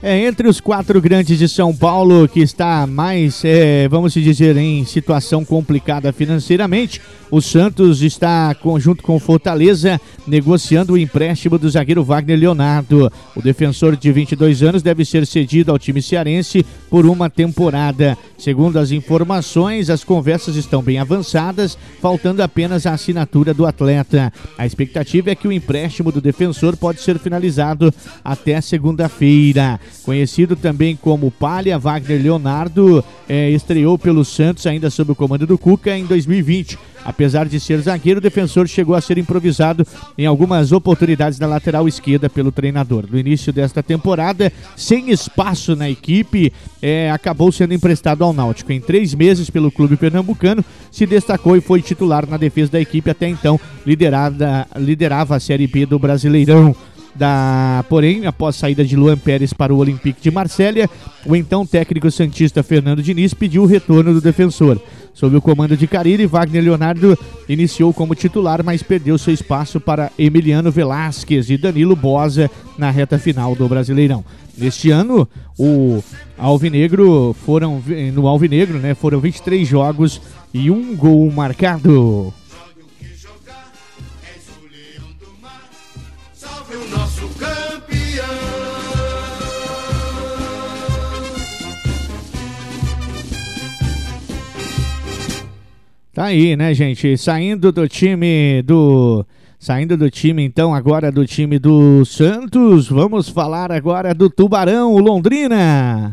É, 0.06 0.20
entre 0.26 0.46
os 0.46 0.60
quatro 0.60 1.00
grandes 1.00 1.38
de 1.38 1.48
São 1.48 1.74
Paulo, 1.74 2.28
que 2.28 2.40
está 2.40 2.86
mais, 2.86 3.42
é, 3.42 3.88
vamos 3.88 4.12
dizer, 4.12 4.54
em 4.54 4.84
situação 4.84 5.46
complicada 5.46 6.12
financeiramente, 6.12 7.00
o 7.30 7.40
Santos 7.40 8.02
está, 8.02 8.54
junto 8.78 9.02
com 9.02 9.18
Fortaleza, 9.18 10.00
negociando 10.26 10.92
o 10.92 10.98
empréstimo 10.98 11.58
do 11.58 11.68
zagueiro 11.68 12.04
Wagner 12.04 12.38
Leonardo. 12.38 13.10
O 13.34 13.42
defensor 13.42 13.96
de 13.96 14.12
22 14.12 14.62
anos 14.62 14.82
deve 14.82 15.04
ser 15.04 15.26
cedido 15.26 15.72
ao 15.72 15.78
time 15.78 16.00
cearense 16.00 16.64
por 16.88 17.06
uma 17.06 17.28
temporada. 17.28 18.16
Segundo 18.38 18.78
as 18.78 18.90
informações, 18.90 19.90
as 19.90 20.04
conversas 20.04 20.56
estão 20.56 20.82
bem 20.82 20.98
avançadas, 20.98 21.76
faltando 22.00 22.42
apenas 22.42 22.86
a 22.86 22.92
assinatura 22.92 23.52
do 23.52 23.66
atleta. 23.66 24.32
A 24.56 24.66
expectativa 24.66 25.30
é 25.30 25.34
que 25.34 25.48
o 25.48 25.52
empréstimo 25.52 26.12
do 26.12 26.20
defensor 26.20 26.76
pode 26.76 27.00
ser 27.00 27.18
finalizado 27.18 27.92
até 28.24 28.60
segunda-feira. 28.60 29.80
Conhecido 30.04 30.56
também 30.56 30.96
como 30.96 31.30
Palha, 31.30 31.78
Wagner 31.78 32.22
Leonardo 32.22 33.04
é, 33.28 33.50
estreou 33.50 33.98
pelo 33.98 34.24
Santos 34.24 34.66
ainda 34.66 34.90
sob 34.90 35.12
o 35.12 35.14
comando 35.14 35.46
do 35.46 35.58
Cuca 35.58 35.96
em 35.96 36.04
2020. 36.04 36.78
Apesar 37.04 37.46
de 37.46 37.60
ser 37.60 37.80
zagueiro, 37.80 38.18
o 38.18 38.22
defensor 38.22 38.66
chegou 38.66 38.94
a 38.94 39.00
ser 39.00 39.18
improvisado 39.18 39.86
em 40.16 40.26
algumas 40.26 40.72
oportunidades 40.72 41.38
na 41.38 41.46
lateral 41.46 41.86
esquerda 41.86 42.30
pelo 42.30 42.50
treinador. 42.50 43.04
No 43.10 43.18
início 43.18 43.52
desta 43.52 43.82
temporada, 43.82 44.52
sem 44.76 45.10
espaço 45.10 45.76
na 45.76 45.88
equipe, 45.90 46.52
é, 46.80 47.10
acabou 47.10 47.52
sendo 47.52 47.74
emprestado 47.74 48.24
ao 48.24 48.32
Náutico. 48.32 48.72
Em 48.72 48.80
três 48.80 49.14
meses 49.14 49.50
pelo 49.50 49.70
clube 49.70 49.96
pernambucano, 49.96 50.64
se 50.90 51.06
destacou 51.06 51.56
e 51.56 51.60
foi 51.60 51.82
titular 51.82 52.28
na 52.28 52.36
defesa 52.36 52.72
da 52.72 52.80
equipe 52.80 53.10
até 53.10 53.28
então, 53.28 53.60
liderada, 53.86 54.66
liderava 54.76 55.36
a 55.36 55.40
Série 55.40 55.66
B 55.66 55.86
do 55.86 55.98
Brasileirão 55.98 56.74
da 57.14 57.84
porém, 57.88 58.26
após 58.26 58.56
saída 58.56 58.84
de 58.84 58.96
Luan 58.96 59.16
Pérez 59.16 59.52
para 59.52 59.72
o 59.72 59.78
Olympique 59.78 60.20
de 60.20 60.30
Marselha, 60.30 60.88
o 61.24 61.36
então 61.36 61.64
técnico 61.64 62.10
santista 62.10 62.62
Fernando 62.62 63.02
Diniz 63.02 63.32
pediu 63.32 63.62
o 63.62 63.66
retorno 63.66 64.12
do 64.12 64.20
defensor. 64.20 64.80
Sob 65.12 65.36
o 65.36 65.40
comando 65.40 65.76
de 65.76 65.86
Carille, 65.86 66.26
Wagner 66.26 66.64
Leonardo 66.64 67.16
iniciou 67.48 67.94
como 67.94 68.16
titular, 68.16 68.64
mas 68.64 68.82
perdeu 68.82 69.16
seu 69.16 69.32
espaço 69.32 69.80
para 69.80 70.10
Emiliano 70.18 70.72
Velasquez 70.72 71.50
e 71.50 71.56
Danilo 71.56 71.94
Bosa 71.94 72.50
na 72.76 72.90
reta 72.90 73.16
final 73.16 73.54
do 73.54 73.68
Brasileirão. 73.68 74.24
Neste 74.58 74.90
ano, 74.90 75.28
o 75.58 76.02
Alvinegro 76.36 77.34
foram 77.44 77.80
no 78.12 78.26
Alvinegro, 78.26 78.78
né, 78.78 78.94
foram 78.94 79.20
23 79.20 79.66
jogos 79.66 80.20
e 80.52 80.70
um 80.70 80.96
gol 80.96 81.30
marcado. 81.30 82.32
Tá 96.14 96.26
aí, 96.26 96.54
né, 96.54 96.72
gente? 96.72 97.18
Saindo 97.18 97.72
do 97.72 97.88
time 97.88 98.62
do. 98.62 99.26
Saindo 99.58 99.96
do 99.96 100.08
time, 100.08 100.44
então, 100.44 100.72
agora 100.72 101.10
do 101.10 101.26
time 101.26 101.58
do 101.58 102.04
Santos, 102.04 102.86
vamos 102.86 103.28
falar 103.28 103.72
agora 103.72 104.14
do 104.14 104.30
Tubarão, 104.30 104.96
Londrina. 104.98 106.12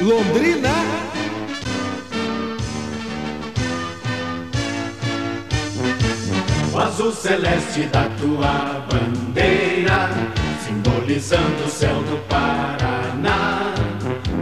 Londrina! 0.00 0.68
O 6.72 6.78
azul 6.78 7.10
celeste 7.10 7.82
da 7.86 8.08
tua 8.20 8.86
bandeira, 8.88 10.10
simbolizando 10.64 11.64
o 11.66 11.68
céu 11.68 11.96
do 12.04 12.18
Paraná. 12.28 13.74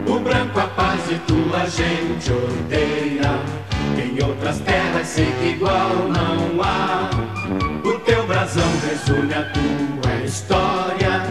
O 0.06 0.20
branco 0.20 0.60
a 0.60 0.66
paz 0.66 1.00
e 1.10 1.14
tua 1.20 1.66
gente 1.66 2.30
odeia 2.30 3.69
em 4.00 4.22
outras 4.24 4.58
terras 4.60 5.06
sei 5.06 5.26
que 5.40 5.48
igual 5.50 6.08
não 6.08 6.62
há. 6.62 7.10
O 7.84 7.98
teu 8.00 8.26
brasão 8.26 8.70
resume 8.88 9.34
a 9.34 9.44
tua 9.52 10.24
história 10.24 11.22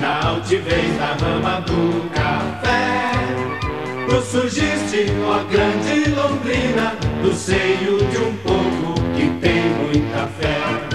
na 0.00 0.28
altivez 0.28 0.98
da 0.98 1.14
rama 1.24 1.60
do 1.60 2.08
café. 2.10 3.12
Tu 4.08 4.22
surgiste, 4.22 5.06
ó 5.26 5.42
grande 5.44 6.10
Londrina, 6.10 6.94
do 7.22 7.32
seio 7.34 7.98
de 7.98 8.18
um 8.18 8.36
povo 8.38 8.94
que 9.14 9.28
tem 9.40 9.62
muita 9.82 10.26
fé. 10.38 10.93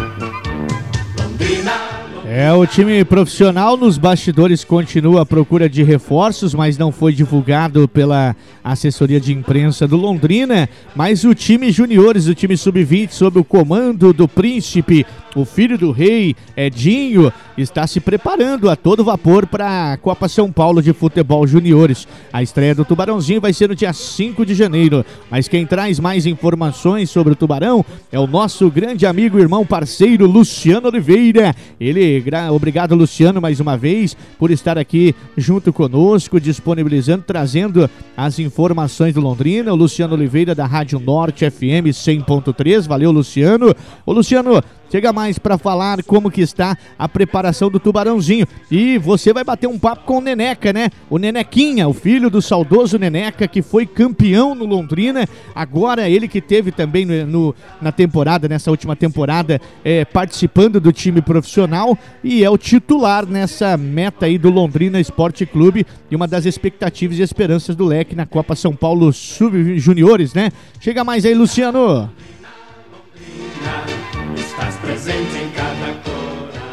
É, 2.32 2.54
o 2.54 2.63
time 2.68 3.04
profissional 3.04 3.76
nos 3.76 3.98
bastidores 3.98 4.63
continua 4.63 5.24
à 5.24 5.26
procura 5.26 5.68
de 5.68 5.82
reforços, 5.82 6.54
mas 6.54 6.78
não 6.78 6.92
foi 6.92 7.12
divulgado 7.12 7.88
pela 7.88 8.36
assessoria 8.63 9.20
de 9.20 9.34
imprensa 9.34 9.88
do 9.88 9.98
Londrina. 9.98 10.70
Mas 10.96 11.24
o 11.24 11.34
time 11.34 11.72
juniores, 11.72 12.28
o 12.28 12.36
time 12.36 12.56
sub-20, 12.56 13.10
sob 13.10 13.39
o 13.39 13.44
comando 13.44 14.13
do 14.13 14.28
príncipe, 14.28 15.08
o 15.36 15.46
filho 15.46 15.78
do 15.78 15.92
rei, 15.92 16.36
Edinho, 16.56 17.32
está 17.58 17.86
se 17.86 18.00
preparando 18.00 18.70
a 18.70 18.76
todo 18.76 19.04
vapor 19.04 19.46
para 19.46 19.94
a 19.94 19.98
Copa 19.98 20.28
São 20.28 20.52
Paulo 20.52 20.82
de 20.82 20.94
Futebol 20.94 21.46
Juniores. 21.46 22.08
A 22.32 22.42
estreia 22.42 22.76
do 22.76 22.86
Tubarãozinho 22.86 23.42
vai 23.42 23.54
ser 23.54 23.70
no 23.70 23.76
dia 23.76 23.94
5 23.94 24.46
de 24.46 24.54
janeiro. 24.54 25.06
Mas 25.30 25.48
quem 25.48 25.65
traz 25.65 26.00
mais 26.00 26.26
informações 26.26 27.10
sobre 27.10 27.34
o 27.34 27.36
Tubarão 27.36 27.86
é 28.12 28.20
o 28.20 28.28
nosso 28.28 28.70
grande 28.70 29.06
amigo, 29.06 29.39
irmão, 29.39 29.65
parceiro 29.65 30.26
Luciano 30.26 30.88
Oliveira. 30.88 31.56
Ele, 31.80 32.19
obrigado 32.52 32.96
Luciano 32.96 33.42
mais 33.42 33.60
uma 33.60 33.78
vez 33.78 34.16
por 34.38 34.52
estar 34.52 34.78
aqui 34.78 35.16
junto 35.38 35.72
conosco, 35.74 36.40
disponibilizando, 36.40 37.24
trazendo 37.26 37.90
as 38.16 38.40
informações 38.40 39.14
do 39.14 39.22
Londrina. 39.22 39.72
O 39.72 39.76
Luciano 39.76 40.14
Oliveira 40.14 40.54
da 40.54 40.66
Rádio 40.66 41.00
Norte 41.00 41.50
FM 41.50 41.92
100.3. 41.92 42.88
Valeu, 42.88 43.12
Luciano. 43.12 43.76
Ô, 44.06 44.14
Luciano, 44.14 44.62
Chega 44.91 45.13
mais 45.13 45.38
para 45.38 45.58
falar 45.58 46.04
como 46.04 46.32
que 46.32 46.41
está 46.41 46.78
a 46.97 47.08
preparação 47.08 47.69
do 47.69 47.80
Tubarãozinho. 47.80 48.47
E 48.71 48.97
você 48.97 49.32
vai 49.32 49.43
bater 49.43 49.67
um 49.67 49.78
papo 49.78 50.04
com 50.04 50.17
o 50.17 50.21
Neneca, 50.21 50.73
né? 50.73 50.89
O 51.10 51.17
Nenequinha, 51.17 51.88
o 51.88 51.93
filho 51.93 52.30
do 52.30 52.41
saudoso 52.41 52.97
Neneca, 52.97 53.47
que 53.47 53.62
foi 53.62 53.86
campeão 53.86 54.56
no 54.56 54.65
Londrina. 54.65 55.28
Agora 55.54 56.10
ele 56.10 56.28
que 56.28 56.41
teve 56.41 56.71
também 56.71 57.06
no, 57.06 57.25
no 57.25 57.56
na 57.82 57.91
temporada, 57.91 58.47
nessa 58.47 58.71
última 58.71 58.95
temporada, 58.95 59.62
é, 59.84 60.04
participando 60.06 60.80
do 60.80 60.91
time 60.91 61.21
profissional 61.21 61.97
e 62.23 62.43
é 62.43 62.49
o 62.49 62.58
titular 62.58 63.25
nessa 63.25 63.78
meta 63.78 64.25
aí 64.25 64.38
do 64.38 64.49
Londrina 64.49 64.99
Esporte 64.99 65.45
Clube 65.45 65.86
e 66.10 66.15
uma 66.15 66.28
das 66.28 66.45
expectativas 66.45 67.19
e 67.19 67.21
esperanças 67.21 67.75
do 67.75 67.86
leque 67.86 68.15
na 68.15 68.25
Copa 68.25 68.56
São 68.56 68.75
Paulo 68.75 69.12
Sub-Juniores, 69.13 70.34
né? 70.34 70.52
Chega 70.80 71.04
mais 71.04 71.25
aí, 71.25 71.34
Luciano 71.34 72.10
presente 75.10 75.38
em 75.38 75.50
cada. 75.52 76.00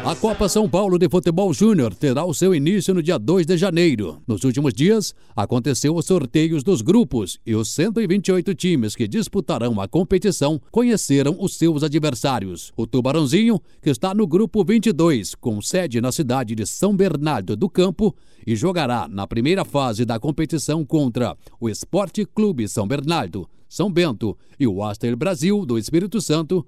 A 0.07 0.15
Copa 0.15 0.47
São 0.47 0.69
Paulo 0.69 0.97
de 0.97 1.09
Futebol 1.09 1.51
Júnior 1.51 1.93
terá 1.93 2.23
o 2.23 2.33
seu 2.33 2.55
início 2.55 2.93
no 2.93 3.01
dia 3.03 3.17
2 3.17 3.45
de 3.45 3.57
janeiro. 3.57 4.21
Nos 4.25 4.43
últimos 4.43 4.73
dias, 4.73 5.13
aconteceu 5.35 5.95
os 5.95 6.05
sorteios 6.05 6.63
dos 6.63 6.81
grupos 6.81 7.39
e 7.45 7.55
os 7.55 7.69
128 7.71 8.53
times 8.53 8.95
que 8.95 9.07
disputarão 9.07 9.81
a 9.81 9.87
competição 9.87 10.61
conheceram 10.71 11.35
os 11.39 11.55
seus 11.55 11.83
adversários. 11.83 12.71
O 12.77 12.87
Tubarãozinho, 12.87 13.59
que 13.81 13.89
está 13.89 14.13
no 14.13 14.25
grupo 14.25 14.63
22, 14.63 15.35
com 15.35 15.61
sede 15.61 15.99
na 15.99 16.11
cidade 16.11 16.55
de 16.55 16.65
São 16.65 16.95
Bernardo 16.95 17.55
do 17.55 17.67
Campo, 17.67 18.15
e 18.45 18.55
jogará 18.55 19.09
na 19.09 19.27
primeira 19.27 19.65
fase 19.65 20.05
da 20.05 20.19
competição 20.19 20.85
contra 20.85 21.35
o 21.59 21.67
Esporte 21.67 22.23
Clube 22.23 22.69
São 22.69 22.87
Bernardo, 22.87 23.49
São 23.67 23.91
Bento 23.91 24.37
e 24.57 24.65
o 24.65 24.81
Aster 24.83 25.17
Brasil 25.17 25.65
do 25.65 25.77
Espírito 25.77 26.21
Santo, 26.21 26.65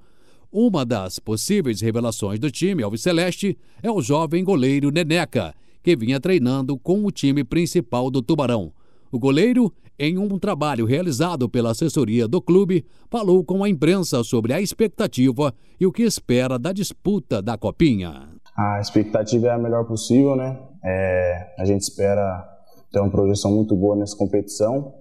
uma 0.51 0.83
das 0.83 1.19
possíveis 1.19 1.79
revelações 1.79 2.39
do 2.39 2.49
time 2.49 2.81
alviceleste 2.81 3.57
é 3.83 3.91
o 3.91 4.01
jovem 4.01 4.43
goleiro 4.43 4.89
Neneca, 4.89 5.53
que 5.83 5.95
vinha 5.95 6.19
treinando 6.19 6.77
com 6.77 7.05
o 7.05 7.11
time 7.11 7.43
principal 7.43 8.09
do 8.09 8.21
Tubarão. 8.21 8.71
O 9.11 9.19
goleiro, 9.19 9.71
em 9.97 10.17
um 10.17 10.39
trabalho 10.39 10.85
realizado 10.85 11.47
pela 11.47 11.71
assessoria 11.71 12.27
do 12.27 12.41
clube, 12.41 12.85
falou 13.09 13.43
com 13.43 13.63
a 13.63 13.69
imprensa 13.69 14.23
sobre 14.23 14.53
a 14.53 14.61
expectativa 14.61 15.53
e 15.79 15.85
o 15.85 15.91
que 15.91 16.03
espera 16.03 16.57
da 16.57 16.73
disputa 16.73 17.41
da 17.41 17.57
Copinha. 17.57 18.29
A 18.55 18.79
expectativa 18.79 19.47
é 19.47 19.51
a 19.51 19.57
melhor 19.57 19.85
possível, 19.85 20.35
né? 20.35 20.59
É, 20.83 21.53
a 21.59 21.65
gente 21.65 21.81
espera 21.81 22.43
ter 22.91 22.99
uma 22.99 23.09
projeção 23.09 23.51
muito 23.51 23.75
boa 23.75 23.95
nessa 23.95 24.17
competição 24.17 24.93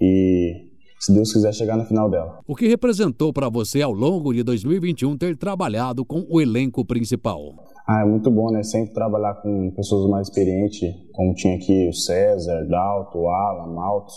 e 0.00 0.71
se 1.02 1.12
Deus 1.12 1.32
quiser 1.32 1.52
chegar 1.52 1.76
no 1.76 1.84
final 1.84 2.08
dela. 2.08 2.38
O 2.46 2.54
que 2.54 2.68
representou 2.68 3.32
para 3.32 3.48
você 3.48 3.82
ao 3.82 3.92
longo 3.92 4.32
de 4.32 4.44
2021 4.44 5.16
ter 5.18 5.36
trabalhado 5.36 6.04
com 6.04 6.24
o 6.30 6.40
elenco 6.40 6.84
principal? 6.84 7.40
Ah, 7.84 8.02
é 8.02 8.04
muito 8.04 8.30
bom, 8.30 8.52
né? 8.52 8.62
Sempre 8.62 8.94
trabalhar 8.94 9.34
com 9.42 9.72
pessoas 9.72 10.08
mais 10.08 10.28
experientes, 10.28 10.94
como 11.12 11.34
tinha 11.34 11.56
aqui 11.56 11.88
o 11.88 11.92
César, 11.92 12.64
Dalto, 12.68 13.26
Alan, 13.26 13.74
Maltos. 13.74 14.14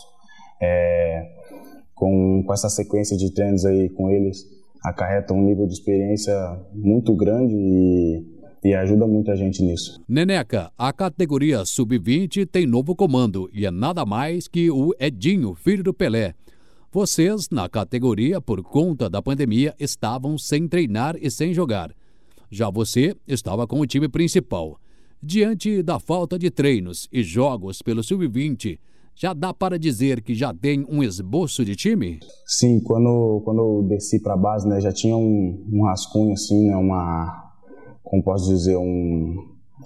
É, 0.61 1.27
com, 1.95 2.43
com 2.45 2.53
essa 2.53 2.69
sequência 2.69 3.17
de 3.17 3.33
treinos 3.33 3.65
aí 3.65 3.89
com 3.89 4.11
eles, 4.11 4.45
acarreta 4.83 5.33
um 5.33 5.41
nível 5.41 5.65
de 5.65 5.73
experiência 5.73 6.33
muito 6.71 7.15
grande 7.15 7.55
e, 7.55 8.23
e 8.63 8.75
ajuda 8.75 9.07
muita 9.07 9.35
gente 9.35 9.63
nisso. 9.63 9.99
Neneca, 10.07 10.71
a 10.77 10.93
categoria 10.93 11.65
sub-20 11.65 12.45
tem 12.45 12.67
novo 12.67 12.95
comando 12.95 13.49
e 13.51 13.65
é 13.65 13.71
nada 13.71 14.05
mais 14.05 14.47
que 14.47 14.69
o 14.69 14.93
Edinho, 14.99 15.55
filho 15.55 15.83
do 15.83 15.93
Pelé. 15.93 16.35
Vocês, 16.95 17.49
na 17.49 17.67
categoria, 17.67 18.39
por 18.39 18.63
conta 18.63 19.09
da 19.09 19.21
pandemia, 19.21 19.75
estavam 19.77 20.37
sem 20.37 20.65
treinar 20.65 21.17
e 21.21 21.29
sem 21.29 21.53
jogar. 21.53 21.91
Já 22.49 22.69
você 22.69 23.13
estava 23.27 23.67
com 23.67 23.81
o 23.81 23.85
time 23.85 24.07
principal. 24.07 24.79
Diante 25.21 25.83
da 25.83 25.99
falta 25.99 26.39
de 26.39 26.49
treinos 26.49 27.09
e 27.11 27.21
jogos 27.21 27.81
pelo 27.81 28.01
sub-20, 28.01 28.79
já 29.13 29.33
dá 29.33 29.53
para 29.53 29.77
dizer 29.77 30.21
que 30.21 30.33
já 30.33 30.53
tem 30.53 30.85
um 30.89 31.03
esboço 31.03 31.65
de 31.65 31.75
time? 31.75 32.21
Sim, 32.45 32.79
quando, 32.79 33.41
quando 33.43 33.59
eu 33.59 33.83
desci 33.89 34.21
para 34.21 34.35
a 34.35 34.37
base, 34.37 34.65
né, 34.65 34.79
já 34.79 34.93
tinha 34.93 35.17
um, 35.17 35.67
um 35.73 35.83
rascunho 35.83 36.31
assim, 36.31 36.69
né, 36.69 36.77
uma 36.77 37.51
como 38.05 38.23
posso 38.23 38.47
dizer, 38.47 38.77
um, 38.77 39.35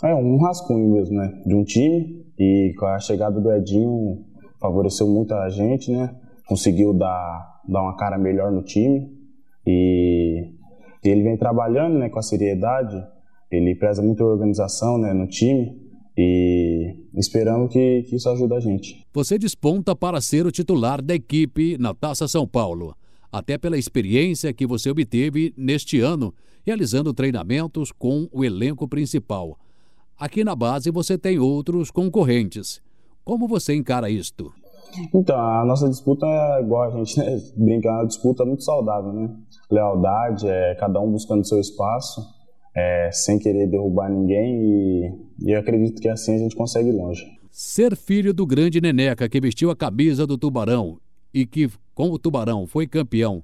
é, 0.04 0.14
um 0.14 0.38
rascunho 0.38 0.88
mesmo, 0.88 1.18
né, 1.18 1.42
de 1.44 1.56
um 1.56 1.64
time. 1.64 2.24
E 2.38 2.72
com 2.78 2.86
a 2.86 3.00
chegada 3.00 3.42
do 3.42 3.52
Edinho, 3.52 4.24
favoreceu 4.62 5.08
muito 5.08 5.34
a 5.34 5.50
gente, 5.50 5.90
né, 5.92 6.16
conseguiu 6.50 6.94
dar, 6.94 7.62
dar 7.68 7.84
uma 7.84 7.96
cara 7.96 8.18
melhor 8.18 8.52
no 8.52 8.64
time. 8.64 9.08
E, 9.66 10.52
ele 11.04 11.22
vem 11.24 11.38
trabalhando, 11.38 12.00
né, 12.00 12.10
com 12.10 12.18
a 12.20 12.24
seriedade, 12.24 13.02
ele 13.52 13.76
preza 13.76 14.02
muito 14.02 14.24
a 14.24 14.28
organização, 14.28 14.98
né, 14.98 15.14
no 15.14 15.28
time. 15.28 15.80
E 16.18 16.98
esperamos 17.16 17.72
que, 17.72 18.04
que 18.04 18.16
isso 18.16 18.28
ajude 18.30 18.54
a 18.56 18.60
gente. 18.60 19.06
Você 19.14 19.38
desponta 19.38 19.96
para 19.96 20.20
ser 20.20 20.46
o 20.46 20.52
titular 20.52 21.02
da 21.02 21.14
equipe 21.16 21.78
na 21.78 21.94
Taça 21.94 22.28
São 22.28 22.46
Paulo 22.46 22.94
até 23.32 23.58
pela 23.58 23.78
experiência 23.78 24.52
que 24.52 24.66
você 24.66 24.90
obteve 24.90 25.54
neste 25.56 26.00
ano 26.00 26.34
realizando 26.66 27.14
treinamentos 27.14 27.92
com 27.92 28.28
o 28.32 28.44
elenco 28.44 28.88
principal. 28.88 29.58
Aqui 30.18 30.44
na 30.44 30.56
base 30.56 30.92
você 30.92 31.18
tem 31.18 31.40
outros 31.40 31.92
concorrentes. 31.92 32.82
Como 33.24 33.48
você 33.48 33.76
encara 33.76 34.10
isto? 34.10 34.52
Então, 35.14 35.38
a 35.38 35.66
nossa 35.66 35.90
disputa 35.90 36.26
é 36.26 36.62
igual 36.62 36.84
a 36.84 36.98
gente 36.98 37.18
né, 37.18 37.38
brinca, 37.56 37.90
é 37.90 37.92
uma 37.92 38.06
disputa 38.06 38.46
muito 38.46 38.64
saudável, 38.64 39.14
né? 39.14 39.30
Lealdade, 39.70 40.48
é 40.48 40.76
cada 40.76 41.00
um 41.00 41.12
buscando 41.12 41.48
seu 41.48 41.60
espaço, 41.60 42.22
é, 42.76 43.10
sem 43.12 43.38
querer 43.40 43.68
derrubar 43.68 44.10
ninguém 44.10 44.62
e, 44.62 45.12
e 45.46 45.52
eu 45.52 45.60
acredito 45.60 46.02
que 46.02 46.10
assim 46.10 46.36
a 46.36 46.38
gente 46.38 46.56
consegue 46.56 46.90
ir 46.90 46.94
longe. 46.94 47.26
Ser 47.52 47.96
filho 47.96 48.34
do 48.34 48.46
grande 48.46 48.80
Neneca 48.80 49.28
que 49.28 49.42
vestiu 49.42 49.70
a 49.70 49.76
camisa 49.76 50.26
do 50.26 50.38
Tubarão 50.38 50.98
e 51.34 51.46
que, 51.46 51.70
com 51.94 52.10
o 52.10 52.20
Tubarão, 52.20 52.66
foi 52.66 52.88
campeão. 52.88 53.44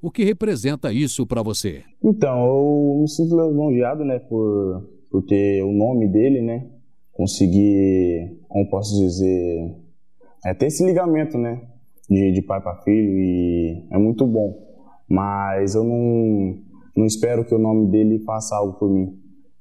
O 0.00 0.10
que 0.10 0.24
representa 0.24 0.92
isso 0.92 1.26
para 1.26 1.42
você? 1.42 1.82
Então, 2.02 2.46
eu 2.46 2.98
me 3.00 3.08
sinto 3.08 3.34
lisonjeado, 3.36 4.04
né, 4.04 4.18
por, 4.18 4.88
por 5.10 5.22
ter 5.22 5.62
o 5.62 5.72
nome 5.72 6.06
dele, 6.06 6.40
né, 6.42 6.66
conseguir, 7.12 8.38
como 8.48 8.68
posso 8.68 9.00
dizer, 9.00 9.74
é 10.46 10.54
ter 10.54 10.66
esse 10.66 10.84
ligamento, 10.84 11.36
né, 11.36 11.60
de, 12.08 12.30
de 12.30 12.42
pai 12.42 12.60
para 12.60 12.76
filho 12.82 13.18
e 13.18 13.84
é 13.90 13.98
muito 13.98 14.24
bom. 14.26 14.64
Mas 15.08 15.74
eu 15.74 15.82
não, 15.82 16.58
não 16.96 17.04
espero 17.04 17.44
que 17.44 17.54
o 17.54 17.58
nome 17.58 17.90
dele 17.90 18.20
faça 18.20 18.56
algo 18.56 18.78
por 18.78 18.88
mim. 18.88 19.18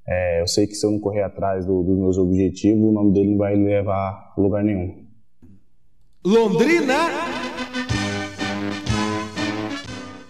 É, 0.08 0.42
eu 0.42 0.48
sei 0.48 0.68
que 0.68 0.76
se 0.76 0.86
eu 0.86 0.92
não 0.92 1.00
correr 1.00 1.24
atrás 1.24 1.66
do, 1.66 1.82
dos 1.82 1.98
meus 1.98 2.18
objetivos, 2.18 2.88
o 2.88 2.92
nome 2.92 3.14
dele 3.14 3.32
não 3.32 3.38
vai 3.38 3.56
levar 3.56 4.34
a 4.38 4.40
lugar 4.40 4.64
nenhum. 4.64 5.04
Londrina! 6.24 7.10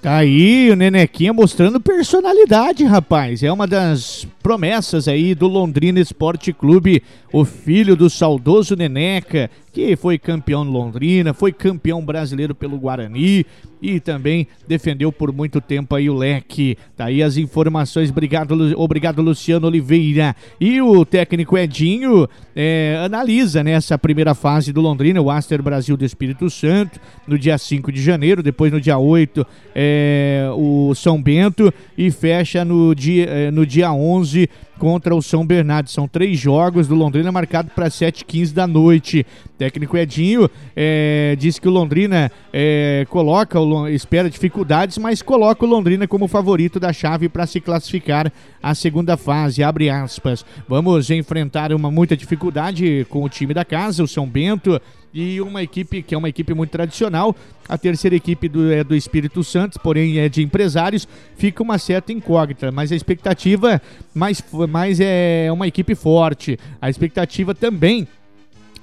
Tá 0.05 0.17
aí 0.17 0.69
o 0.69 0.75
Nenequinha 0.75 1.33
mostrando 1.33 1.79
personalidade, 1.79 2.83
rapaz. 2.83 3.41
É 3.41 3.51
uma 3.51 3.65
das 3.65 4.27
promessas 4.43 5.07
aí 5.07 5.33
do 5.33 5.47
Londrina 5.47 5.99
Esporte 5.99 6.53
Clube, 6.53 7.01
o 7.33 7.43
filho 7.43 7.95
do 7.95 8.07
saudoso 8.07 8.75
Neneca, 8.75 9.49
que 9.75 9.93
foi 9.97 10.17
campeão 10.17 10.63
no 10.63 10.71
Londrina, 10.71 11.33
foi 11.33 11.51
campeão 11.51 12.01
brasileiro 12.01 12.55
pelo 12.55 12.77
Guarani 12.77 13.45
e 13.81 13.99
também 13.99 14.47
defendeu 14.65 15.11
por 15.11 15.33
muito 15.33 15.59
tempo 15.59 15.93
aí 15.93 16.09
o 16.09 16.15
leque. 16.15 16.77
Tá 16.95 17.07
aí 17.07 17.21
as 17.21 17.35
informações, 17.35 18.09
obrigado, 18.09 18.55
obrigado 18.77 19.21
Luciano 19.21 19.67
Oliveira. 19.67 20.33
E 20.61 20.81
o 20.81 21.03
técnico 21.03 21.57
Edinho 21.57 22.25
é, 22.55 23.01
analisa 23.03 23.61
nessa 23.65 23.95
né, 23.95 23.97
primeira 23.97 24.33
fase 24.33 24.71
do 24.71 24.79
Londrina, 24.79 25.21
o 25.21 25.29
Aster 25.29 25.61
Brasil 25.61 25.97
do 25.97 26.05
Espírito 26.05 26.49
Santo, 26.49 26.97
no 27.27 27.37
dia 27.37 27.57
5 27.57 27.91
de 27.91 28.01
janeiro, 28.01 28.41
depois 28.41 28.71
no 28.71 28.79
dia 28.79 28.97
8 28.97 29.45
é, 29.75 30.49
o 30.55 30.95
São 30.95 31.21
Bento 31.21 31.73
e 31.97 32.09
fecha 32.11 32.63
no 32.63 32.95
dia, 32.95 33.25
é, 33.25 33.51
no 33.51 33.65
dia 33.65 33.91
11 33.91 34.25
hoje 34.35 34.49
contra 34.77 35.15
o 35.15 35.21
São 35.21 35.45
Bernardo. 35.45 35.89
São 35.89 36.07
três 36.07 36.39
jogos 36.39 36.87
do 36.87 36.95
Londrina 36.95 37.31
marcado 37.31 37.71
para 37.75 37.87
7h15 37.87 38.53
da 38.53 38.67
noite. 38.67 39.25
O 39.45 39.57
técnico 39.57 39.97
Edinho 39.97 40.49
é, 40.75 41.35
disse 41.37 41.59
que 41.59 41.67
o 41.67 41.71
Londrina 41.71 42.31
é, 42.53 43.05
coloca, 43.09 43.59
espera 43.89 44.29
dificuldades, 44.29 44.97
mas 44.97 45.21
coloca 45.21 45.65
o 45.65 45.69
Londrina 45.69 46.07
como 46.07 46.27
favorito 46.27 46.79
da 46.79 46.91
chave 46.91 47.29
para 47.29 47.47
se 47.47 47.59
classificar 47.59 48.31
à 48.61 48.75
segunda 48.75 49.17
fase. 49.17 49.63
Abre 49.63 49.89
aspas. 49.89 50.45
Vamos 50.67 51.09
enfrentar 51.09 51.71
uma 51.73 51.89
muita 51.89 52.15
dificuldade 52.15 53.05
com 53.09 53.23
o 53.23 53.29
time 53.29 53.53
da 53.53 53.65
casa, 53.65 54.03
o 54.03 54.07
São 54.07 54.27
Bento 54.27 54.79
e 55.15 55.39
uma 55.39 55.63
equipe 55.63 56.03
que 56.03 56.13
é 56.13 56.17
uma 56.17 56.27
equipe 56.27 56.53
muito 56.53 56.71
tradicional. 56.71 57.33
A 57.69 57.77
terceira 57.77 58.17
equipe 58.17 58.49
do, 58.49 58.69
é 58.69 58.83
do 58.83 58.93
Espírito 58.93 59.41
Santo, 59.45 59.79
porém 59.79 60.19
é 60.19 60.27
de 60.27 60.43
empresários, 60.43 61.07
fica 61.37 61.63
uma 61.63 61.77
certa 61.77 62.11
incógnita, 62.11 62.69
mas 62.69 62.91
a 62.91 62.95
expectativa 62.95 63.81
mais, 64.13 64.43
mais 64.67 64.99
é 64.99 65.49
uma 65.53 65.67
equipe 65.67 65.95
forte. 65.95 66.59
A 66.81 66.89
expectativa 66.89 67.55
também 67.55 68.05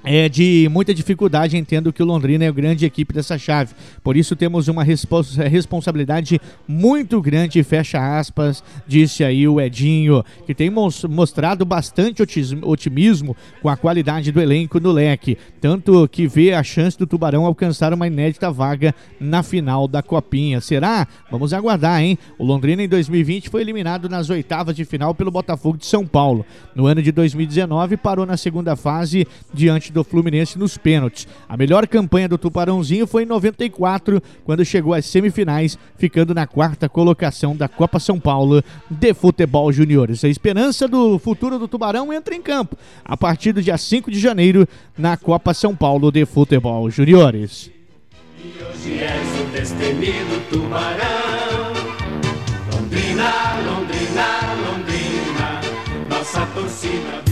é 0.03 0.27
de 0.27 0.67
muita 0.71 0.93
dificuldade, 0.93 1.57
entendo 1.57 1.93
que 1.93 2.03
o 2.03 2.05
Londrina 2.05 2.43
é 2.43 2.47
a 2.47 2.51
grande 2.51 2.85
equipe 2.85 3.13
dessa 3.13 3.37
chave. 3.37 3.73
Por 4.03 4.17
isso 4.17 4.35
temos 4.35 4.67
uma 4.67 4.83
respons 4.83 5.35
responsabilidade 5.35 6.41
muito 6.67 7.21
grande, 7.21 7.63
fecha 7.63 8.19
aspas, 8.19 8.63
disse 8.85 9.23
aí 9.23 9.47
o 9.47 9.61
Edinho, 9.61 10.23
que 10.45 10.53
tem 10.53 10.69
mostrado 11.09 11.65
bastante 11.65 12.21
otimismo 12.61 13.35
com 13.61 13.69
a 13.69 13.77
qualidade 13.77 14.31
do 14.31 14.41
elenco 14.41 14.79
no 14.79 14.91
leque, 14.91 15.37
tanto 15.61 16.07
que 16.07 16.27
vê 16.27 16.53
a 16.53 16.63
chance 16.63 16.97
do 16.97 17.07
Tubarão 17.07 17.45
alcançar 17.45 17.93
uma 17.93 18.07
inédita 18.07 18.51
vaga 18.51 18.93
na 19.19 19.41
final 19.41 19.87
da 19.87 20.01
Copinha. 20.01 20.59
Será? 20.59 21.07
Vamos 21.31 21.53
aguardar, 21.53 22.01
hein? 22.01 22.17
O 22.37 22.43
Londrina 22.43 22.83
em 22.83 22.87
2020 22.87 23.49
foi 23.49 23.61
eliminado 23.61 24.09
nas 24.09 24.29
oitavas 24.29 24.75
de 24.75 24.83
final 24.83 25.15
pelo 25.15 25.31
Botafogo 25.31 25.77
de 25.77 25.85
São 25.85 26.05
Paulo. 26.05 26.45
No 26.75 26.87
ano 26.87 27.01
de 27.01 27.11
2019 27.11 27.97
parou 27.97 28.25
na 28.25 28.35
segunda 28.35 28.75
fase 28.75 29.27
diante 29.53 29.92
do 29.93 30.03
Fluminense 30.03 30.59
nos 30.59 30.77
pênaltis. 30.77 31.27
A 31.47 31.55
melhor 31.55 31.87
campanha 31.87 32.27
do 32.27 32.37
Tubarãozinho 32.37 33.07
foi 33.07 33.23
em 33.23 33.25
94, 33.25 34.21
quando 34.43 34.65
chegou 34.65 34.93
às 34.93 35.05
semifinais, 35.05 35.77
ficando 35.97 36.33
na 36.33 36.45
quarta 36.45 36.89
colocação 36.89 37.55
da 37.55 37.67
Copa 37.67 37.99
São 37.99 38.19
Paulo 38.19 38.63
de 38.89 39.13
Futebol 39.13 39.71
Juniores. 39.71 40.23
A 40.23 40.27
esperança 40.27 40.87
do 40.87 41.17
futuro 41.17 41.57
do 41.57 41.67
Tubarão 41.67 42.11
entra 42.11 42.35
em 42.35 42.41
campo 42.41 42.75
a 43.05 43.15
partir 43.15 43.53
do 43.53 43.61
dia 43.61 43.77
5 43.77 44.11
de 44.11 44.19
janeiro 44.19 44.67
na 44.97 45.15
Copa 45.15 45.53
São 45.53 45.75
Paulo 45.75 46.11
de 46.11 46.25
Futebol 46.25 46.89
Juniores. 46.89 47.71
E 48.43 48.61
hoje. 48.63 49.03
Londrina, 52.73 53.31
Londrina, 53.65 54.27
Londrina, 54.65 55.61
nossa 56.09 56.45
torcida 56.47 57.22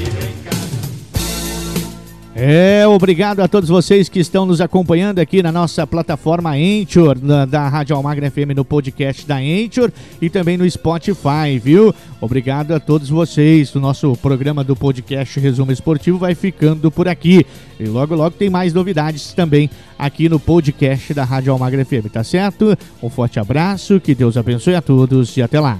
é, 2.43 2.87
obrigado 2.87 3.39
a 3.41 3.47
todos 3.47 3.69
vocês 3.69 4.09
que 4.09 4.19
estão 4.19 4.47
nos 4.47 4.61
acompanhando 4.61 5.19
aqui 5.19 5.43
na 5.43 5.51
nossa 5.51 5.85
plataforma 5.85 6.55
Anchor, 6.55 7.19
da, 7.19 7.45
da 7.45 7.69
Rádio 7.69 7.95
Almagra 7.95 8.31
FM 8.31 8.55
no 8.55 8.65
podcast 8.65 9.27
da 9.27 9.35
Anchor 9.35 9.91
e 10.19 10.27
também 10.27 10.57
no 10.57 10.67
Spotify, 10.67 11.59
viu? 11.63 11.93
Obrigado 12.19 12.73
a 12.73 12.79
todos 12.79 13.09
vocês. 13.09 13.75
O 13.75 13.79
nosso 13.79 14.15
programa 14.17 14.63
do 14.63 14.75
podcast 14.75 15.39
Resumo 15.39 15.71
Esportivo 15.71 16.17
vai 16.17 16.33
ficando 16.33 16.89
por 16.89 17.07
aqui. 17.07 17.45
E 17.79 17.85
logo, 17.85 18.15
logo 18.15 18.31
tem 18.31 18.49
mais 18.49 18.73
novidades 18.73 19.33
também 19.33 19.69
aqui 19.97 20.27
no 20.27 20.39
podcast 20.39 21.13
da 21.13 21.23
Rádio 21.23 21.53
Almagra 21.53 21.85
FM, 21.85 22.09
tá 22.11 22.23
certo? 22.23 22.75
Um 23.03 23.09
forte 23.09 23.39
abraço, 23.39 23.99
que 23.99 24.15
Deus 24.15 24.35
abençoe 24.35 24.73
a 24.73 24.81
todos 24.81 25.37
e 25.37 25.43
até 25.43 25.59
lá. 25.59 25.77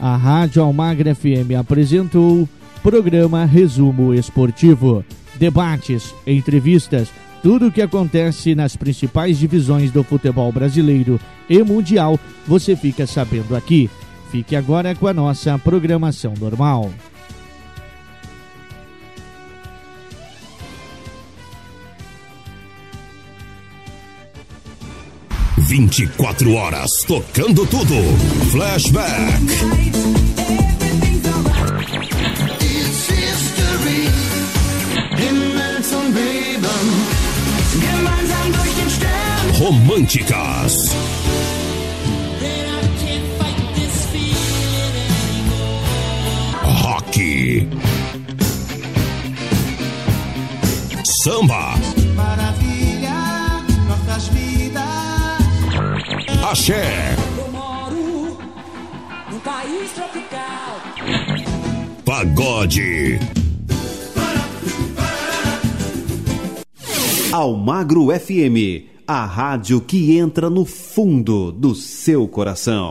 A 0.00 0.16
Rádio 0.16 0.62
Almagra 0.62 1.14
FM 1.14 1.56
apresentou 1.58 2.48
programa 2.82 3.44
Resumo 3.44 4.14
Esportivo. 4.14 5.04
Debates, 5.36 6.14
entrevistas, 6.26 7.08
tudo 7.42 7.68
o 7.68 7.72
que 7.72 7.82
acontece 7.82 8.54
nas 8.54 8.76
principais 8.76 9.38
divisões 9.38 9.90
do 9.90 10.02
futebol 10.02 10.50
brasileiro 10.50 11.20
e 11.48 11.62
mundial, 11.62 12.18
você 12.46 12.74
fica 12.74 13.06
sabendo 13.06 13.54
aqui. 13.54 13.90
Fique 14.30 14.56
agora 14.56 14.94
com 14.94 15.06
a 15.06 15.14
nossa 15.14 15.58
programação 15.58 16.34
normal. 16.40 16.90
24 25.68 26.54
horas 26.54 26.88
tocando 27.08 27.66
tudo. 27.66 27.94
Flashback. 28.52 29.42
Românticas. 39.58 40.45
Axé. 56.56 57.14
Eu 57.36 57.52
moro 57.52 58.38
num 59.30 59.38
país 59.40 59.92
tropical. 59.92 60.80
Pagode. 62.02 63.18
Almagro 67.30 68.06
FM, 68.06 68.88
a 69.06 69.26
rádio 69.26 69.82
que 69.82 70.16
entra 70.16 70.48
no 70.48 70.64
fundo 70.64 71.52
do 71.52 71.74
seu 71.74 72.26
coração. 72.26 72.88